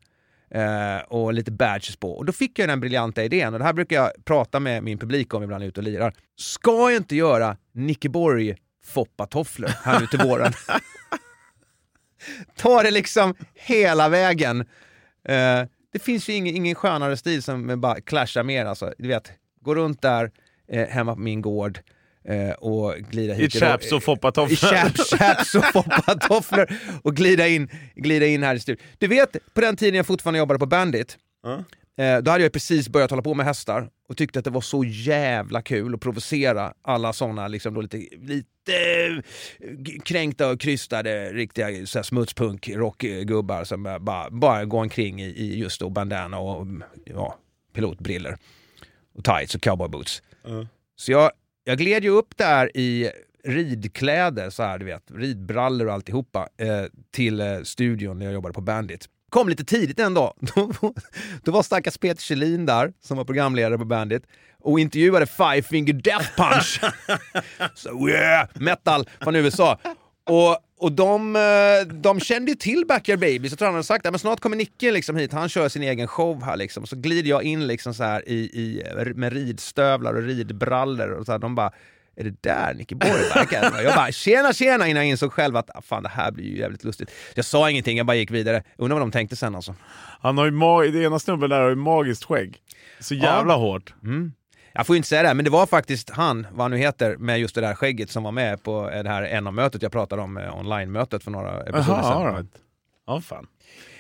[0.54, 2.12] Eh, och lite badges på.
[2.12, 4.98] Och då fick jag den briljanta idén, och det här brukar jag prata med min
[4.98, 6.14] publik om ibland ute och lirar.
[6.36, 10.52] Ska jag inte göra Nicke Borg foppatofflor här nu till våren?
[12.56, 14.60] Ta det liksom hela vägen.
[15.28, 15.62] Eh,
[15.92, 18.92] det finns ju ingen, ingen skönare stil som bara clashar mer alltså.
[18.98, 20.30] Du vet, gå runt där
[20.68, 21.82] eh, hemma på min gård eh,
[22.58, 23.54] och glida hit.
[23.54, 24.72] I chaps och foppatofflor.
[24.72, 26.66] I chaps, chaps och foppatofflor
[27.02, 28.87] och glida in, glida in här i studion.
[28.98, 31.18] Du vet, på den tiden jag fortfarande jobbade på Bandit,
[31.98, 34.60] eh, då hade jag precis börjat hålla på med hästar och tyckte att det var
[34.60, 38.74] så jävla kul att provocera alla såna liksom då lite, lite
[39.60, 45.22] eh, kränkta och krystade riktiga så här, smutspunk rockgubbar som eh, bara, bara går omkring
[45.22, 46.66] i, i just då bandana och
[47.04, 47.38] ja,
[47.74, 48.37] pilotbriller
[49.14, 50.22] och tights och cowboyboots.
[50.96, 51.30] Så jag,
[51.64, 53.11] jag gled ju upp där i
[53.44, 58.55] ridkläder, så här, du vet, ridbrallor och alltihopa, eh, till eh, studion när jag jobbade
[58.55, 59.09] på Bandit.
[59.29, 60.35] Kom lite tidigt en dag.
[61.42, 64.22] Då, var stackars Peter Kjellin där, som var programledare på Bandit,
[64.61, 66.81] och intervjuade Five Finger Death Punch.
[67.74, 69.79] så yeah, metal från USA.
[70.26, 74.06] Och, och de, eh, de kände ju till Backyard Babies, jag tror han hade sagt
[74.06, 76.87] att snart kommer Nicke liksom hit, han kör sin egen show här liksom.
[76.87, 78.82] Så glider jag in liksom så här i, i,
[79.14, 81.72] med ridstövlar och ridbrallor och så här, de bara
[82.16, 83.10] är det där Nicke Borg?
[83.84, 86.58] Jag bara tjena tjena innan jag insåg själv att ah, fan det här blir ju
[86.58, 87.10] jävligt lustigt.
[87.34, 88.62] Jag sa ingenting, jag bara gick vidare.
[88.78, 89.74] Undrar vad de tänkte sen alltså.
[90.20, 92.58] Han har ju det ena snubben där har ju magiskt skägg.
[93.00, 93.58] Så jävla Ja.
[93.58, 93.94] hårt.
[94.02, 94.32] Mm.
[94.76, 96.76] Jag får ju inte säga det, här, men det var faktiskt han, vad han nu
[96.76, 100.22] heter, med just det där skägget som var med på det här NA-mötet jag pratade
[100.22, 102.12] om, eh, online-mötet för några episoder sedan.
[102.12, 102.46] all right.
[103.06, 103.46] Ja, fan.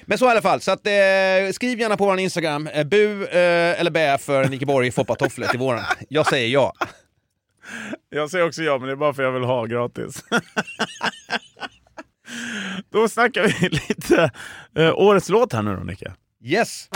[0.06, 3.24] Men så i alla fall, så att, eh, skriv gärna på vår Instagram, eh, bu
[3.24, 5.82] eh, eller bä för Nicke Borg foppatofflor till våren.
[6.08, 6.72] Jag säger ja.
[8.10, 10.24] Jag säger också ja, men det är bara för jag vill ha gratis.
[12.90, 14.30] då snackar vi lite
[14.76, 16.12] eh, årets låt här nu då, Nicke.
[16.44, 16.88] Yes!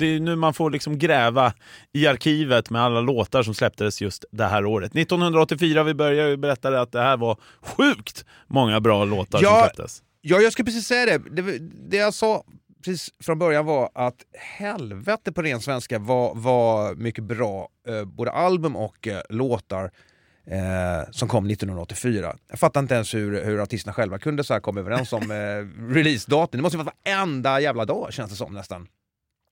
[0.00, 1.52] Det är nu man får liksom gräva
[1.92, 4.96] i arkivet med alla låtar som släpptes just det här året.
[4.96, 10.02] 1984, vi började berätta att det här var sjukt många bra låtar som Ja, släpptes.
[10.20, 11.42] ja, jag ska precis säga det.
[11.42, 11.58] det.
[11.90, 12.44] Det jag sa
[12.84, 14.16] precis från början var att
[14.58, 19.84] helvete på ren svenska var, var mycket bra, eh, både album och eh, låtar
[20.46, 22.36] eh, som kom 1984.
[22.50, 25.90] Jag fattar inte ens hur, hur artisterna själva kunde så här komma överens om eh,
[25.94, 26.58] releasedatum.
[26.58, 28.86] Det måste ju vara varenda jävla dag känns det som nästan.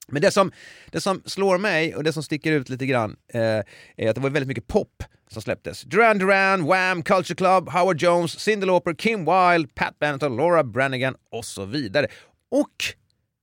[0.09, 0.53] Men det som,
[0.91, 3.41] det som slår mig och det som sticker ut lite grann eh,
[3.97, 5.83] är att det var väldigt mycket pop som släpptes.
[5.83, 11.17] Duran Duran, Wham, Culture Club, Howard Jones, Cyndi Lauper, Kim Wilde, Pat Benatar, Laura Branigan
[11.31, 12.07] och så vidare.
[12.51, 12.85] Och,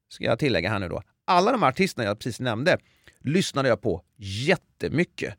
[0.09, 2.77] ska jag tillägga här nu då, alla de artisterna jag precis nämnde
[3.19, 5.35] lyssnade jag på jättemycket.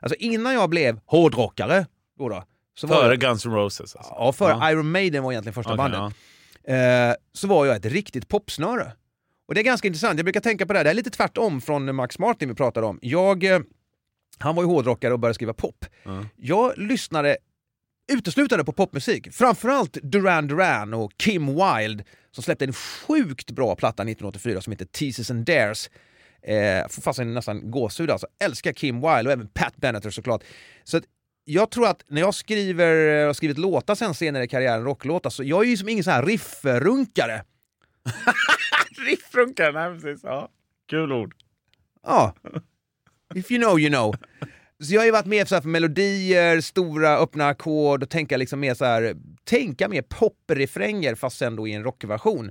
[0.00, 1.86] Alltså innan jag blev hårdrockare,
[2.18, 2.44] då då,
[2.76, 4.14] så Före jag, Guns N' Roses alltså.
[4.18, 4.70] Ja, före Ja.
[4.70, 6.16] Iron Maiden var egentligen första Okej, bandet.
[6.64, 8.92] Eh, så var jag ett riktigt popsnöre.
[9.46, 11.60] Och det är ganska intressant, jag brukar tänka på det här, det är lite tvärtom
[11.60, 12.98] från Max Martin vi pratade om.
[13.02, 13.60] Jag, eh,
[14.38, 15.86] han var ju hårdrockare och började skriva pop.
[16.36, 17.36] Jag lyssnade
[18.12, 19.32] uteslutande på popmusik.
[19.32, 24.84] Framförallt Duran Duran och Kim Wilde som släppte en sjukt bra platta 1984 som heter
[24.84, 25.90] Teases and Dares.
[26.42, 28.26] Eh, får fasen nästan gåshud alltså.
[28.44, 30.44] Älskar Kim Wilde och även Pat Benatar såklart.
[30.84, 31.04] Så att
[31.44, 35.44] jag tror att när jag skriver, har skrivit låtar sen senare i karriären, rocklåtar, så
[35.44, 37.44] jag är ju som ingen sån här riffrunkare.
[39.06, 40.24] Riffrunkare, nej precis.
[40.24, 40.48] Ja.
[40.86, 41.34] Kul ord.
[42.02, 42.34] Ja.
[43.34, 44.14] If you know you know.
[44.80, 48.36] Så jag har ju varit med så här för melodier, stora öppna ackord och tänka
[48.36, 52.50] liksom mer så här, tänka mer poprefränger fast sen då i en rockversion.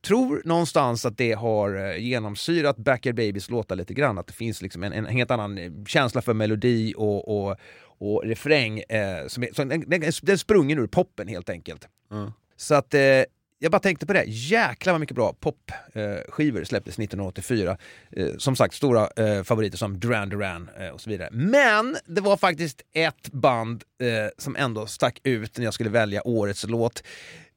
[0.00, 4.62] Tror någonstans att det har eh, genomsyrat Backyard Babies låtar lite grann, att det finns
[4.62, 7.56] liksom en, en helt annan eh, känsla för melodi och, och,
[7.98, 8.78] och refräng.
[8.78, 11.88] Eh, som är, som, den, den den sprungen ur poppen helt enkelt.
[12.56, 13.00] Så att eh,
[13.58, 17.76] jag bara tänkte på det, jäklar vad mycket bra popskivor släpptes 1984.
[18.10, 21.28] Eh, som sagt, stora eh, favoriter som Duran Duran eh, och så vidare.
[21.32, 26.26] Men det var faktiskt ett band eh, som ändå stack ut när jag skulle välja
[26.26, 27.02] årets låt.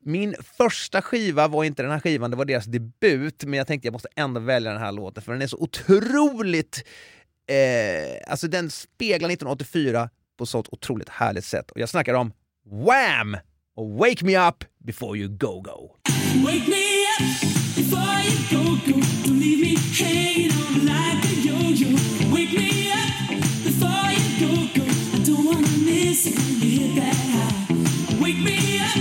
[0.03, 3.87] Min första skiva var inte den här skivan, det var deras debut, men jag tänkte
[3.87, 6.83] jag måste ändå välja den här låten för den är så otroligt...
[7.47, 11.71] Eh, alltså den speglar 1984 på ett så otroligt härligt sätt.
[11.71, 12.33] Och jag snackar om
[12.65, 13.37] Wham!
[13.81, 15.95] Wake Me Up Before You Go Go.
[16.43, 17.19] Wake me up
[17.75, 18.99] before you go, go.
[19.23, 21.95] Don't leave me hanging on like a yo-yo.
[22.33, 23.29] Wake me up
[23.63, 24.83] before you go, go.
[24.83, 28.21] I don't wanna miss it when you hit that high.
[28.21, 28.95] Wake me up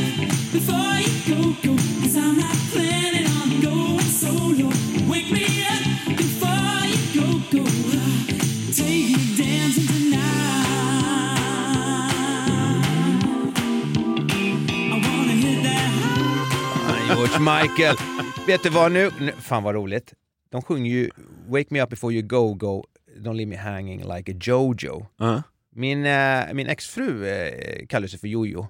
[0.53, 1.98] before you go, go.
[17.29, 17.97] George Michael.
[18.47, 19.11] Vet du vad nu?
[19.21, 19.33] nu?
[19.33, 20.15] Fan vad roligt.
[20.51, 21.11] De sjunger ju
[21.49, 22.85] Wake me up before you go go,
[23.17, 25.07] don't leave me hanging like a Jojo.
[25.19, 25.43] Ja.
[25.75, 28.67] Min, eh, min exfru eh, kallar sig för Jojo.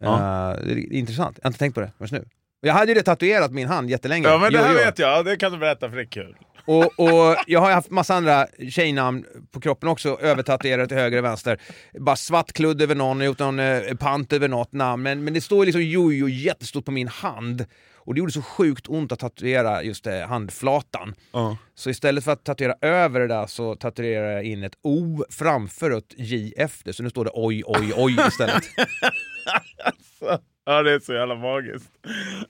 [0.00, 0.14] Ja.
[0.52, 2.28] Eh, det är intressant, jag har inte tänkt på det förrän nu.
[2.60, 4.28] Jag hade ju det tatuerat min hand jättelänge.
[4.28, 4.84] Ja men det här Jojo.
[4.84, 6.36] vet jag, det kan du berätta för det är kul.
[6.68, 11.24] Och, och jag har haft massa andra tjejnamn på kroppen också, övertatuerade till höger och
[11.24, 11.60] vänster.
[11.98, 15.64] Bara svartkludd över någon, gjort någon eh, pant över något namn, men, men det står
[15.64, 17.66] liksom jojo jättestort på min hand.
[17.94, 21.14] Och det gjorde så sjukt ont att tatuera just eh, handflatan.
[21.32, 21.56] Ja.
[21.74, 25.90] Så istället för att tatuera över det där så tatuerar jag in ett O framför
[25.90, 28.64] och ett J efter, så nu står det oj, oj, oj istället.
[30.68, 31.90] Ja, det är så jävla magiskt.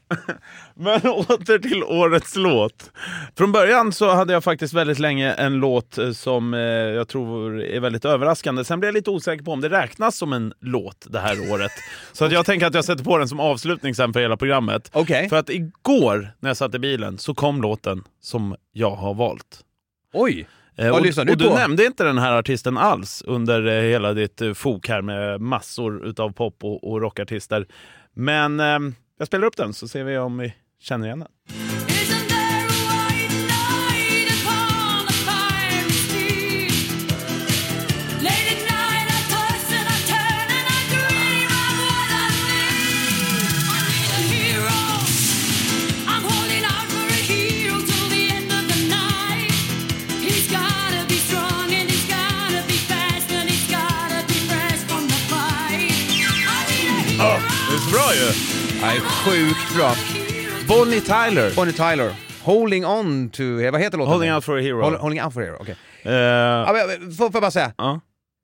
[0.74, 2.90] Men åter till årets låt.
[3.36, 7.62] Från början så hade jag faktiskt väldigt länge en låt eh, som eh, jag tror
[7.62, 8.64] är väldigt överraskande.
[8.64, 11.70] Sen blev jag lite osäker på om det räknas som en låt det här året.
[12.12, 14.90] Så att jag tänker att jag sätter på den som avslutning sen för hela programmet.
[14.92, 15.28] Okej.
[15.28, 19.60] För att igår när jag satt i bilen så kom låten som jag har valt.
[20.12, 20.48] Oj!
[20.76, 21.54] Eh, Vad och, lyssnar du och du på?
[21.54, 26.64] nämnde inte den här artisten alls under hela ditt fok här med massor utav pop
[26.64, 27.66] och, och rockartister.
[28.20, 28.78] Men eh,
[29.18, 31.77] jag spelar upp den så ser vi om vi känner igen den.
[59.28, 59.92] Sjukt bra.
[60.68, 61.54] Bonnie Tyler.
[61.56, 62.12] Bonnie Tyler.
[62.42, 63.42] Holding on to...
[63.72, 64.12] Vad heter låten?
[64.12, 64.82] Holding out for a hero.
[64.82, 65.76] Hold, holding out for a hero, okej.
[66.02, 67.72] Eh, Ja, men, men, får, får jag bara säga?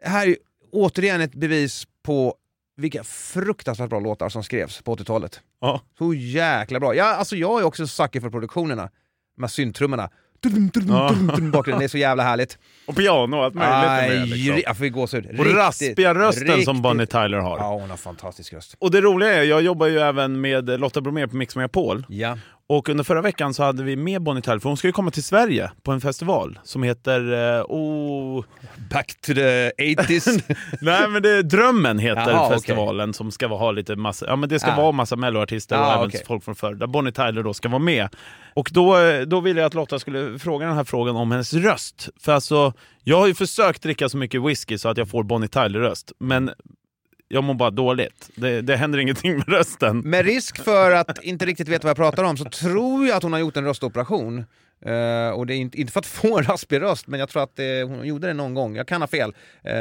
[0.03, 0.37] Det här är
[0.72, 2.35] återigen ett bevis på
[2.76, 5.41] vilka fruktansvärt bra låtar som skrevs på 80-talet.
[5.61, 5.80] Ja.
[5.99, 6.95] Så jäkla bra.
[6.95, 8.91] Ja, alltså jag är också en sucker för produktionerna.
[9.37, 10.11] De här syntrummorna.
[10.45, 11.09] Dum, dum, Ja.
[11.09, 11.78] dum, dum, bakgrunden.
[11.78, 12.59] Det är så jävla härligt.
[12.86, 13.74] Och piano och allt möjligt.
[13.74, 14.62] är med, Aj, liksom.
[14.66, 15.40] Jag får gåshud.
[15.40, 17.59] Och raspiga rösten som riktigt- Bonnie Tyler har.
[17.59, 18.76] Ja, hon har fantastisk röst.
[18.78, 22.07] Och det roliga är, jag jobbar ju även med Lotta Bromé på Mix Megapol.
[22.09, 22.38] Ja.
[22.67, 25.11] Och under förra veckan så hade vi med Bonnie Tyler, för hon ska ju komma
[25.11, 27.33] till Sverige på en festival som heter...
[27.59, 28.45] Eh, oh...
[28.91, 30.43] Back to the 80s.
[30.81, 34.61] Nej men det, Drömmen heter Jaha, festivalen som ska ha lite massa, ja men det
[34.61, 34.77] ska Ah.
[34.77, 36.23] vara massa melloartister och Ah, även okej.
[36.27, 38.09] folk från förr, där Bonnie Tyler då ska vara med.
[38.55, 41.55] Och då, eh, då ville jag att Lotta skulle fråga den här frågan om hennes
[41.55, 42.09] röst.
[42.21, 45.49] För alltså, jag har ju försökt dricka så mycket whisky så att jag får Bonnie
[45.49, 46.51] Tyler-röst, men
[47.29, 48.31] jag mår bara dåligt.
[48.35, 49.99] Det, det händer ingenting med rösten.
[49.99, 53.22] Med risk för att inte riktigt veta vad jag pratar om så tror jag att
[53.22, 54.45] hon har gjort en röstoperation.
[54.87, 57.43] Eh, och det är inte, inte för att få en raspig röst, men jag tror
[57.43, 58.77] att eh, hon gjorde det någon gång.
[58.77, 59.35] Jag kan ha fel.
[59.62, 59.75] Eh,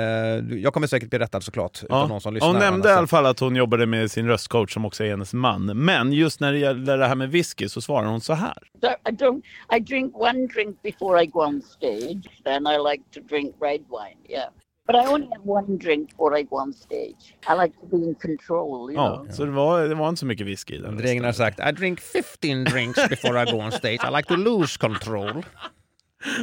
[0.57, 2.47] jag kommer säkert bli rättad såklart, utav någon som lyssnar.
[2.47, 5.33] hon nämnde i alla fall att hon jobbade med sin röstcoach som också är hennes
[5.33, 5.65] man.
[5.65, 8.57] Men just när det gäller det här med whisky så svarar hon så här.
[8.81, 9.41] So I don't.
[9.77, 12.41] I drink one drink before I go on stage.
[12.43, 14.19] Then I like to drink red wine.
[14.29, 14.49] Yeah,
[14.87, 17.35] but I only have one drink before I go on stage.
[17.49, 18.91] I like to be in control.
[18.91, 19.33] You Ja, know.
[19.35, 20.97] så det var, det var inte så mycket whisky i den.
[20.97, 23.99] Drängen har sagt I drink 15 drinks before I go on stage.
[24.07, 25.45] I like to lose control.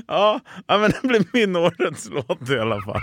[0.06, 3.00] Ja, ja, men det blir min årets låt i alla fall.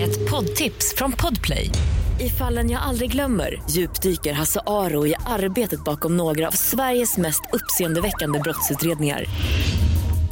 [0.00, 1.70] Ett poddtips från Podplay.
[2.20, 7.42] I fallen jag aldrig glömmer djupdyker Hasse Aro i arbetet bakom några av Sveriges mest
[7.52, 9.24] uppseendeväckande brottsutredningar.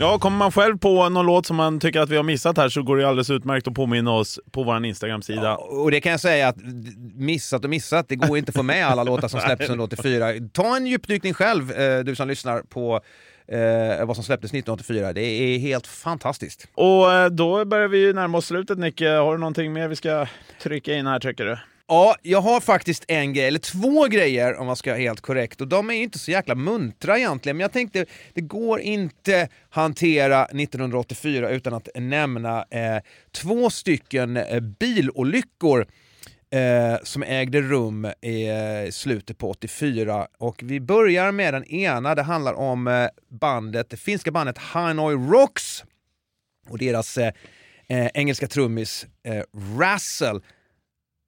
[0.00, 2.68] Ja, kommer man själv på någon låt som man tycker att vi har missat här
[2.68, 5.56] så går det alldeles utmärkt att påminna oss på vår Instagram-sida.
[5.56, 6.56] Och det kan jag säga att
[7.14, 10.26] missat och missat, det går inte att få med alla låtar som släpptes under 84.
[10.52, 13.00] Ta en djupdykning själv, eh, du som lyssnar på
[13.48, 15.12] eh, vad som släpptes 1984.
[15.12, 16.68] Det är helt fantastiskt.
[16.74, 19.08] Och eh, då börjar vi ju närma oss slutet Nicke.
[19.08, 20.26] Har du någonting mer vi ska
[20.62, 21.58] trycka in här tycker du?
[21.92, 25.60] Ja, jag har faktiskt en grej, eller två grejer om man ska vara helt korrekt.
[25.60, 29.48] Och de är ju inte så jäkla muntra egentligen, men jag tänkte det går inte
[29.70, 35.86] hantera 1984 utan att nämna eh, två stycken eh, bilolyckor
[36.50, 40.26] eh, som ägde rum i eh, slutet på 84.
[40.38, 45.14] Och vi börjar med den ena, det handlar om eh, bandet, det finska bandet Hanoi
[45.14, 45.84] Rocks
[46.68, 47.32] och deras eh,
[47.88, 49.42] eh, engelska trummis eh,
[49.78, 50.40] Razzle.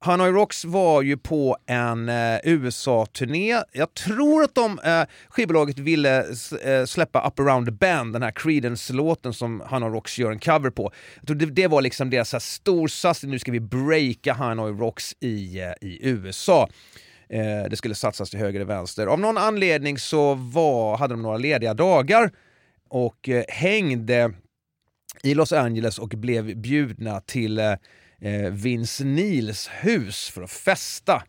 [0.03, 3.63] Hanoi Rocks var ju på en eh, USA-turné.
[3.71, 8.21] Jag tror att de, eh, skivbolaget ville s- eh, släppa Up around the band, den
[8.23, 10.91] här Creedence-låten som Hanoi Rocks gör en cover på.
[11.19, 14.71] Jag tror det, det var liksom deras så här storsatsning, nu ska vi breaka Hanoi
[14.71, 16.69] Rocks i, eh, i USA.
[17.29, 19.07] Eh, det skulle satsas till höger och vänster.
[19.07, 22.31] Av någon anledning så var, hade de några lediga dagar
[22.89, 24.33] och eh, hängde
[25.23, 27.73] i Los Angeles och blev bjudna till eh,
[28.23, 31.23] eh, Vince Nils hus för att festa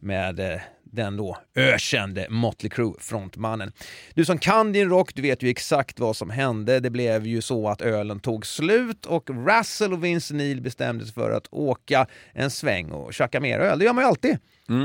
[0.00, 0.60] med eh,
[0.92, 3.72] den då ökände Motley Crue-frontmannen.
[4.14, 6.80] Du som kan din rock, du vet ju exakt vad som hände.
[6.80, 11.14] Det blev ju så att ölen tog slut och Russell och Vince Neil bestämde sig
[11.14, 13.78] för att åka en sväng och tjacka mer öl.
[13.78, 14.38] Det gör man ju alltid.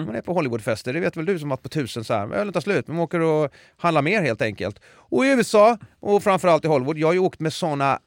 [0.06, 2.34] Man är på Hollywoodfester, det vet väl du som varit på tusen så här.
[2.34, 4.80] ölen tar slut, men man åker och handlar mer helt enkelt.
[4.86, 8.00] Och i USA, och framförallt i Hollywood, jag har ju åkt med såna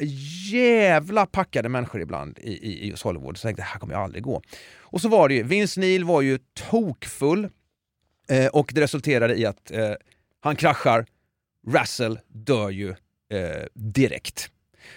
[0.53, 3.94] jävla packade människor ibland i, i, i just Hollywood, så jag tänkte det här kommer
[3.94, 4.42] jag aldrig gå.
[4.80, 6.38] Och så var det ju, Vince Neil var ju
[6.70, 7.49] tokfull
[8.31, 9.93] eh, och det resulterade i att eh,
[10.41, 11.07] han kraschar,
[11.66, 12.89] Russell dör ju
[13.33, 14.51] eh, direkt.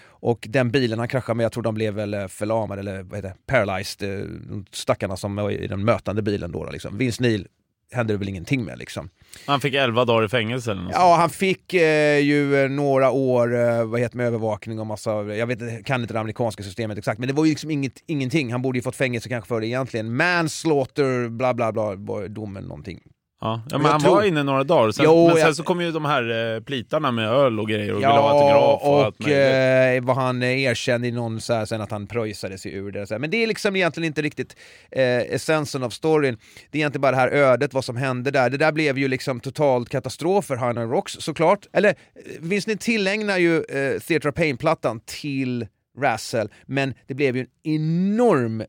[0.04, 3.18] Och den bilen han kraschade med, jag tror de blev väl eh, förlamade eller vad
[3.18, 4.26] heter det, paralyzed, eh,
[4.72, 6.70] stackarna som var i den mötande bilen då.
[6.72, 6.98] liksom.
[6.98, 7.48] Vince Neil
[7.92, 9.10] hände det väl ingenting med liksom.
[9.46, 13.12] Han fick 11 dagar i fängelse eller något Ja, han fick eh, ju eh, några
[13.12, 16.98] år eh, vad heter, med övervakning och massa, jag vet kan inte det amerikanska systemet
[16.98, 18.52] exakt, men det var ju liksom inget, ingenting.
[18.52, 20.16] Han borde ju fått fängelse kanske för det egentligen.
[20.16, 23.02] Manslaughter, bla bla bla, var domen någonting.
[23.44, 25.64] Ja, ja men han tror- var inne några dagar, sen, Jo, men sen jag- så
[25.64, 29.04] kom ju de här eh, plitarna med öl och grejer och ville ha autograf och,
[29.06, 30.02] allt och möjligt.
[30.04, 32.92] eh, vad han eh, erkände i någon så här, sen att han pröjsade sig ur
[32.92, 33.08] det.
[33.08, 33.20] Så här.
[33.20, 34.56] Men det är liksom egentligen inte riktigt
[34.92, 36.38] eh, essensen av storyn.
[36.72, 38.50] Det är egentligen bara det här ödet, vad som hände där.
[38.50, 41.68] Det där blev ju liksom totalt katastrof för Hanoi Rocks såklart.
[41.74, 41.96] Eller, eh,
[42.40, 45.68] Vince Neil tillägnar ju eh, Theatre Pain-plattan till
[45.98, 48.68] Razzle, men det blev ju en enorm eh,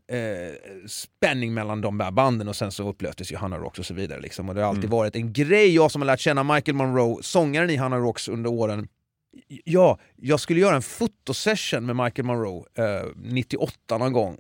[0.86, 4.20] spänning mellan de där banden och sen så upplöstes ju Hanoi Rocks och så vidare.
[4.20, 4.48] Liksom.
[4.48, 7.70] Och det har alltid varit en grej, jag som har lärt känna Michael Monroe, sångaren
[7.70, 8.88] i Hanoi Rocks under åren,
[9.64, 14.38] Ja, jag skulle göra en fotosession med Michael Monroe eh, 98 någon gång.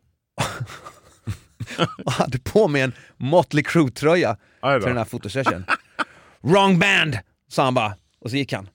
[2.04, 5.64] och hade på mig en Motley Crue-tröja till den här fotosession.
[6.40, 7.18] Wrong band!
[7.48, 7.96] sa han bara.
[8.18, 8.68] Och så gick han.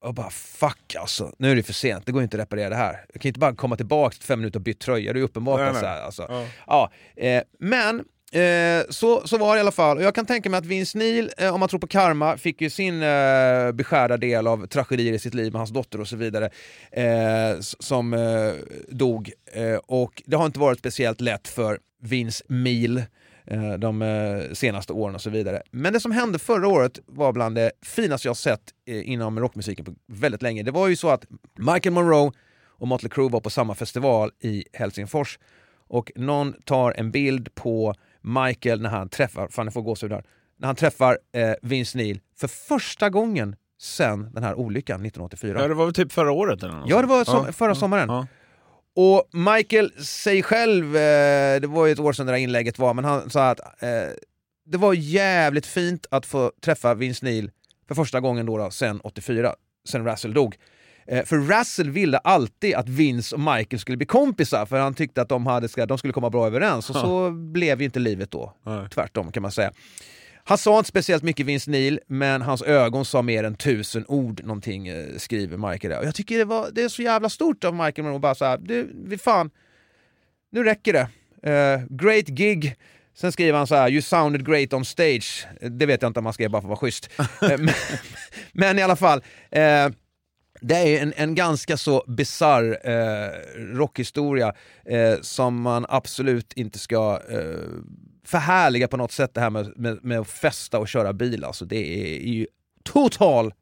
[0.00, 2.76] Och bara fuck alltså, nu är det för sent, det går inte att reparera det
[2.76, 3.04] här.
[3.12, 5.60] Jag kan inte bara komma tillbaka till fem minuter och byta tröja, det är uppenbart.
[5.60, 5.80] Nej, nej.
[5.80, 6.26] Så här, alltså.
[6.28, 6.46] Ja.
[6.66, 9.96] Ja, eh, men eh, så, så var det i alla fall.
[9.96, 12.60] Och jag kan tänka mig att Vince Neil, eh, om man tror på karma, fick
[12.60, 16.16] ju sin eh, beskärda del av tragedier i sitt liv med hans dotter och så
[16.16, 16.50] vidare,
[16.92, 18.52] eh, som eh,
[18.88, 19.32] dog.
[19.52, 23.02] Eh, och det har inte varit speciellt lätt för Vince Neil
[23.78, 25.62] de eh, senaste åren och så vidare.
[25.70, 29.84] Men det som hände förra året var bland det finaste jag sett eh, inom rockmusiken
[29.84, 30.62] på väldigt länge.
[30.62, 31.26] Det var ju så att
[31.58, 32.32] Michael Monroe
[32.66, 35.38] och Motley Crue var på samma festival i Helsingfors
[35.88, 40.24] och någon tar en bild på Michael när han träffar, fan jag får gåshud här,
[40.56, 45.60] när han träffar eh, Vince Neil för första gången sen den här olyckan 1984.
[45.60, 47.74] Ja, det var väl typ förra året eller något Ja, det var som, förra ja,
[47.74, 48.08] sommaren.
[48.08, 48.26] Ja.
[49.00, 52.94] Och Michael säger själv, eh, det var ju ett år sedan det där inlägget var,
[52.94, 53.88] men han sa att eh,
[54.66, 57.50] det var jävligt fint att få träffa Vince Neil
[57.88, 59.54] för första gången då, då sen 84,
[59.88, 60.56] sen Russell dog.
[61.06, 65.22] Eh, för Russell ville alltid att Vince och Michael skulle bli kompisar för han tyckte
[65.22, 68.52] att de, hade, de skulle komma bra överens och så blev ju inte livet då.
[68.66, 68.88] Nej.
[68.90, 69.72] Tvärtom kan man säga.
[70.48, 74.44] Han sa inte speciellt mycket Vince Neil, men hans ögon sa mer än tusen ord
[74.44, 75.90] någonting, eh, skriver Michael.
[75.90, 75.98] där.
[76.00, 78.44] Och jag tycker det, var, det är så jävla stort av Michael Monroe bara så
[78.44, 79.50] här, du, fan,
[80.52, 81.08] nu räcker det.
[81.52, 82.74] Eh, great gig.
[83.14, 85.46] Sen skriver han så här, you sounded great on stage.
[85.60, 87.10] Eh, Det vet jag inte om man skrev bara för att vara schysst.
[87.40, 87.68] Men,
[88.52, 89.88] men i alla fall, eh,
[90.60, 94.54] det är en, en ganska så bisarr eh, rockhistoria
[94.84, 97.68] eh, som man absolut inte ska eh,
[98.24, 101.44] förhärliga på något sätt det här med, med, med att festa och köra bil.
[101.44, 102.46] Alltså, det är ju
[102.82, 103.54] total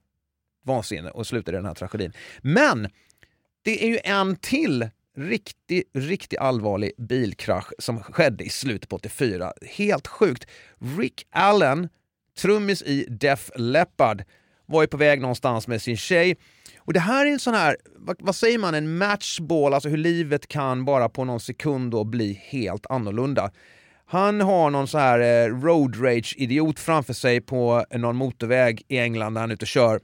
[0.65, 2.13] vansinne och slutar i den här tragedin.
[2.41, 2.89] Men
[3.63, 9.53] det är ju en till riktigt, riktigt allvarlig bilkrasch som skedde i slutet på 84.
[9.63, 10.47] Helt sjukt.
[10.99, 11.89] Rick Allen,
[12.39, 14.25] trummis i Def Leppard,
[14.67, 16.37] var ju på väg någonstans med sin tjej.
[16.87, 19.97] Och det här är en sån här, vad, vad säger man, en matchball, alltså hur
[19.97, 23.51] livet kan bara på någon sekund då bli helt annorlunda.
[24.07, 29.35] Han har någon sån här eh, road rage-idiot framför sig på någon motorväg i England
[29.35, 30.01] där han är ute och kör.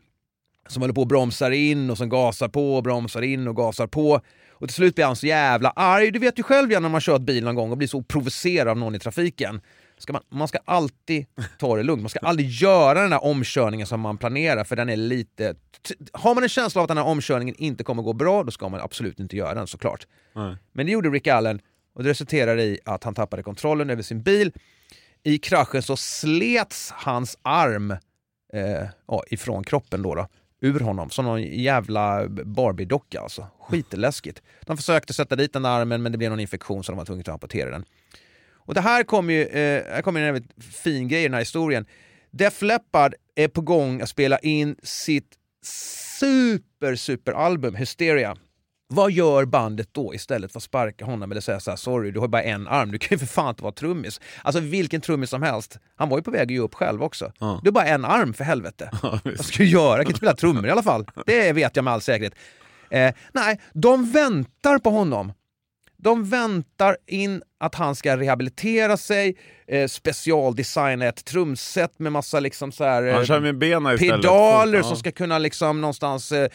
[0.69, 3.87] Som håller på och bromsar in och som gasar på och bromsar in och gasar
[3.87, 4.21] på.
[4.51, 6.11] Och till slut blir han så jävla arg.
[6.11, 8.77] Du vet ju själv när man kört bil någon gång och blir så provocerad av
[8.77, 9.61] någon i trafiken.
[10.03, 11.27] Ska man, man ska alltid
[11.59, 12.03] ta det lugnt.
[12.03, 15.55] Man ska aldrig göra den där omkörningen som man planerar för den är lite...
[16.13, 18.69] Har man en känsla av att den här omkörningen inte kommer gå bra, då ska
[18.69, 20.07] man absolut inte göra den såklart.
[20.33, 20.57] Nej.
[20.73, 21.61] Men det gjorde Rick Allen
[21.95, 24.53] och det resulterade i att han tappade kontrollen över sin bil.
[25.23, 27.91] I kraschen så slets hans arm
[28.53, 30.29] eh, ja, ifrån kroppen då, då,
[30.61, 33.47] ur honom, som någon jävla Barbie-docka alltså.
[33.61, 34.43] Skitläskigt.
[34.61, 37.21] De försökte sätta dit den armen men det blev någon infektion så de var tvungna
[37.21, 37.85] att amputera den.
[38.65, 41.41] Och det här kommer ju, eh, här kommer en väldigt fin grej i den här
[41.41, 41.87] historien.
[42.31, 45.37] Def Leppard är på gång att spela in sitt
[46.19, 48.37] super, super album Hysteria.
[48.95, 52.21] Vad gör bandet då istället för att sparka honom eller säga så här, sorry du
[52.21, 54.21] har bara en arm, du kan ju för fan inte vara trummis.
[54.43, 55.79] Alltså vilken trummis som helst.
[55.97, 57.33] Han var ju på väg att ge upp själv också.
[57.39, 57.61] Ja.
[57.63, 58.91] Du har bara en arm för helvete.
[59.25, 59.97] Vad ska du göra?
[59.97, 61.07] Jag kan inte spela trummor i alla fall.
[61.27, 62.35] Det vet jag med all säkerhet.
[62.91, 65.33] Eh, nej, de väntar på honom.
[66.03, 69.37] De väntar in att han ska rehabilitera sig,
[69.67, 73.15] eh, specialdesigna ett trumset med massa liksom så här, eh,
[74.23, 74.85] pedaler Ja.
[74.85, 76.49] som ska kunna liksom någonstans eh,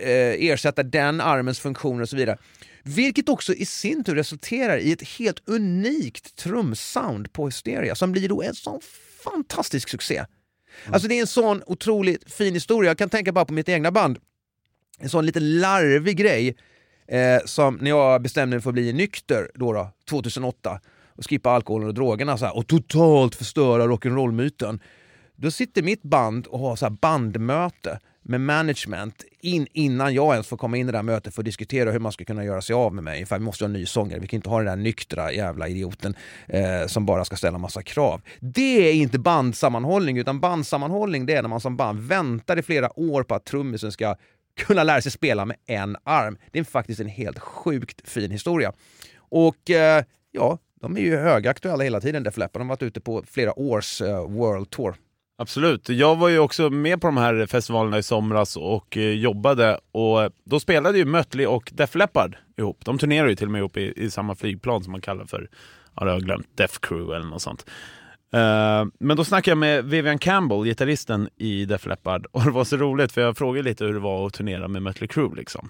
[0.00, 2.38] eh, ersätta den armens funktioner och så vidare.
[2.82, 8.28] Vilket också i sin tur resulterar i ett helt unikt trumsound på Hysteria som blir
[8.28, 8.80] då en sån
[9.24, 10.24] fantastisk succé.
[10.92, 12.90] Alltså det är en sån otroligt fin historia.
[12.90, 14.18] Jag kan tänka bara på mitt egna band.
[15.00, 16.56] En sån lite larvig grej
[17.06, 20.80] eh, som när jag bestämde mig för att bli nykter då, då 2008
[21.16, 24.80] och skippa alkoholen och drogerna så här, och totalt förstöra rock'n'roll-myten.
[25.36, 30.46] Då sitter mitt band och har så här bandmöte med management in, innan jag ens
[30.46, 32.62] får komma in i det där mötet för att diskutera hur man ska kunna göra
[32.62, 33.26] sig av med mig.
[33.26, 35.68] För vi måste ha en ny sångare, vi kan inte ha den där nyktra jävla
[35.68, 36.14] idioten
[36.48, 38.20] eh, som bara ska ställa massa krav.
[38.40, 42.98] Det är inte bandsammanhållning, utan bandsammanhållning det är när man som band väntar i flera
[42.98, 44.16] år på att trummisen ska
[44.56, 46.38] kunna lära sig spela med en arm.
[46.50, 48.72] Det är faktiskt en helt sjukt fin historia.
[49.16, 52.60] Och eh, ja, de är ju högaktuella hela tiden, Def Leppard.
[52.60, 54.94] De har varit ute på flera års eh, World Tour.
[55.38, 55.88] Absolut.
[55.88, 60.22] Jag var ju också med på de här festivalerna i somras och eh, jobbade och
[60.22, 62.84] eh, då spelade ju Mötley och Def Leppard ihop.
[62.84, 65.48] De turnerade ju till och med ihop i, i samma flygplan som man kallar för,
[65.96, 67.66] ja, jag har glömt, Def Crew eller något sånt.
[68.32, 72.64] Eh, men då snackade jag med Vivian Campbell, gitarristen i Def Leppard och det var
[72.64, 75.68] så roligt för jag frågade lite hur det var att turnera med Mötley Crüe liksom.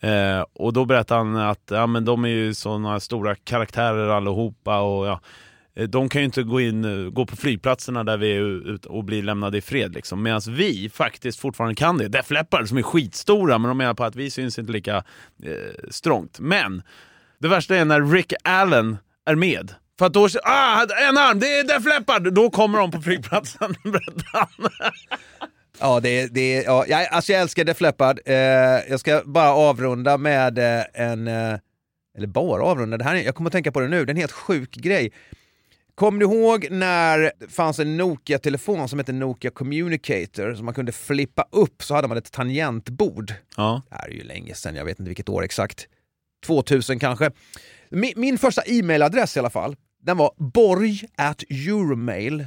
[0.00, 4.80] Eh, och då berättade han att ja, men de är ju sådana stora karaktärer allihopa
[4.80, 5.20] och ja,
[5.74, 9.04] eh, de kan ju inte gå in gå på flygplatserna där vi är ute och
[9.04, 9.94] bli lämnade i fred.
[9.94, 10.22] Liksom.
[10.22, 12.08] Medan vi faktiskt fortfarande kan det.
[12.08, 14.96] Def Leppard som är skitstora, men de menar på att vi syns inte lika
[15.42, 16.40] eh, strångt.
[16.40, 16.82] Men
[17.38, 19.74] det värsta är när Rick Allen är med.
[19.98, 22.32] För att då, ah, en arm, det är Def Leppard!
[22.32, 23.74] Då kommer de på flygplatsen.
[25.80, 28.20] Ja, det, det, ja jag, alltså jag älskar Def Leppard.
[28.26, 28.34] Eh,
[28.88, 31.28] jag ska bara avrunda med eh, en...
[31.28, 31.58] Eh,
[32.18, 34.14] eller bara avrunda, det här, är- jag kommer att tänka på det nu, det är
[34.14, 35.12] en helt sjuk grej.
[35.94, 40.92] Kommer du ihåg när det fanns en Nokia-telefon som hette Nokia Communicator som man kunde
[40.92, 43.32] flippa upp så hade man ett tangentbord.
[43.56, 43.82] Ja.
[43.90, 45.86] Det här är ju länge sedan, jag vet inte vilket år exakt.
[46.46, 47.30] 2000 kanske.
[47.90, 52.46] Min, min första e-mailadress i alla fall, den var borg at euromail.se.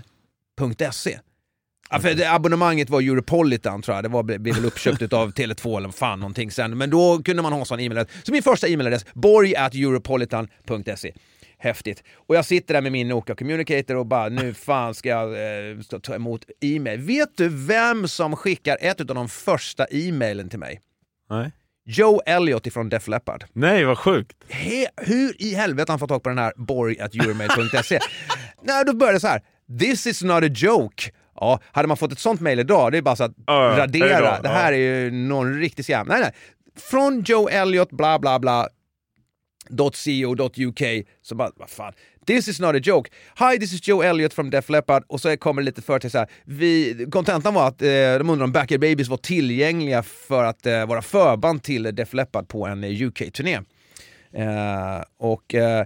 [1.94, 5.78] Ja, för det, abonnemanget var Europolitan tror jag, det var, blev väl uppköpt av Tele2
[5.78, 6.78] eller fan någonting sen.
[6.78, 8.26] Men då kunde man ha en sån e-mailadress.
[8.26, 11.14] Så min första e-mailadress, borg at europolitan.se.
[11.58, 12.04] Häftigt.
[12.28, 15.30] Och jag sitter där med min Nokia Communicator och bara nu fan ska jag
[15.72, 17.00] eh, ta emot e-mail.
[17.00, 20.82] Vet du vem som skickar ett av de första e-mailen till mig?
[21.30, 21.52] Nej.
[21.86, 23.44] Joe Elliott ifrån Def Leppard.
[23.54, 24.38] Nej, vad sjukt.
[24.50, 28.00] He, hur i helvete han fått tag på den här borg.euromail.se?
[28.64, 29.42] Nej, då började det så här.
[29.80, 31.04] This is not a joke.
[31.36, 34.36] Ja, hade man fått ett sånt mail idag, det är bara så att Ja, radera.
[34.38, 34.78] då, det här ja.
[34.78, 36.08] är ju någon riktig scam.
[36.08, 36.32] Nej, nej.
[36.90, 38.68] Från Joe Elliott, bla bla bla,
[39.70, 41.94] .co.uk, så bara, vad fan.
[42.26, 43.10] This is not a joke.
[43.40, 45.04] Hi, this is Joe Elliott from Def Leppard.
[45.08, 46.28] Och så kommer det lite för till så här.
[46.44, 50.66] Vi, kontentan var att eh, de undrar om Back Air Babies var tillgängliga för att
[50.66, 53.60] eh, vara förband till Def Leppard på en eh, UK-turné.
[54.34, 55.86] Eh, och eh,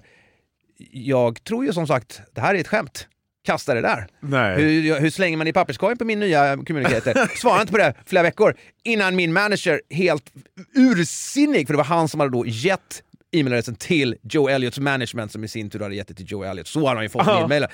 [0.91, 3.07] jag tror ju som sagt, det här är ett skämt.
[3.45, 4.07] Kasta det där.
[4.55, 7.37] Hur, hur slänger man i papperskorgen på min nya communicator?
[7.37, 10.31] Svarade inte på det flera veckor innan min manager helt
[10.75, 13.03] ursinnig, för det var han som hade då gett
[13.39, 16.67] e-mailadressen till Joe Elliots management som i sin tur hade gett det till Joe Elliot.
[16.67, 17.43] Så hade han ju fått Ja.
[17.45, 17.69] e-mailen.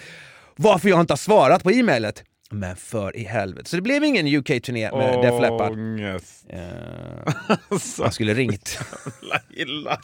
[0.56, 2.24] Varför jag inte har svarat på e-mailet?
[2.54, 3.70] Men för i helvete.
[3.70, 5.72] Så det blev ingen UK-turné med Def Leppard.
[5.72, 6.46] Ångest.
[6.50, 6.60] Eh,
[8.00, 8.80] jag skulle ringt.
[9.22, 10.00] Jävla illa.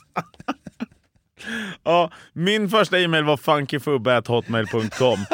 [1.83, 5.25] Ja, min första e-mail var funkyfubbe.hotmail.com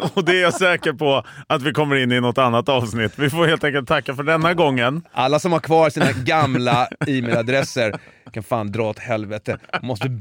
[0.14, 3.12] och det är jag säker på att vi kommer in i något annat avsnitt.
[3.16, 5.02] Vi får helt enkelt tacka för denna gången.
[5.12, 7.94] Alla som har kvar sina gamla e-mailadresser
[8.32, 9.58] kan fan dra åt helvete.
[9.82, 10.20] Måste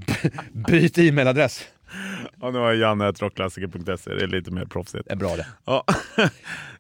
[0.52, 1.64] byta e-mailadress.
[2.42, 5.04] Ja, nu har jag janne.rockklassiker.se, det är lite mer proffsigt.
[5.06, 5.46] Det är bra det.
[5.66, 5.84] Ja.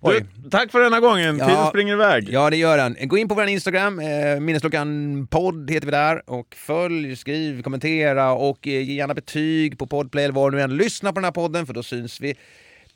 [0.01, 0.25] Oj.
[0.35, 2.29] Du, tack för denna gången, tiden springer iväg.
[2.29, 2.97] Ja, det gör den.
[3.07, 6.29] Gå in på vår Instagram, eh, Minnesklockan podd heter vi där.
[6.29, 10.77] Och följ, skriv, kommentera och eh, ge gärna betyg på Podplay eller var du än
[10.77, 12.35] lyssnar på den här podden för då syns vi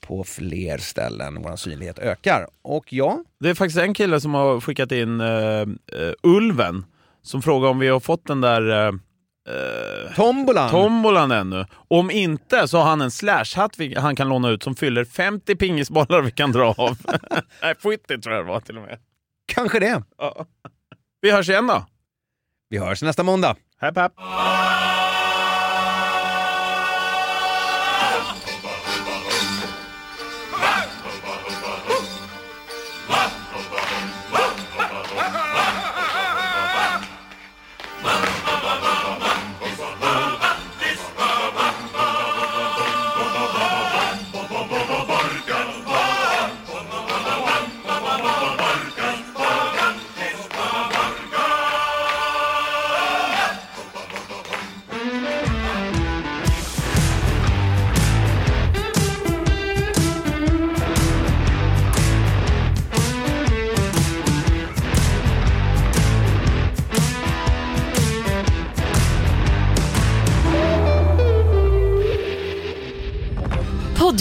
[0.01, 1.41] på fler ställen.
[1.41, 2.47] Vår synlighet ökar.
[2.61, 5.67] Och ja, Det är faktiskt en kille som har skickat in uh,
[6.23, 6.85] Ulven,
[7.21, 8.99] som frågar om vi har fått den där uh,
[10.15, 10.69] tombolan.
[10.69, 11.65] tombolan ännu.
[11.87, 16.21] Om inte så har han en slashhatt han kan låna ut som fyller 50 pingisbollar
[16.21, 16.97] vi kan dra av.
[17.61, 18.99] Nej, 70 tror jag det var till och med.
[19.53, 20.03] Kanske det.
[20.17, 20.45] Ja.
[21.21, 21.85] Vi hörs igen då.
[22.69, 23.55] Vi hörs nästa måndag.
[23.81, 24.11] Hepp hepp.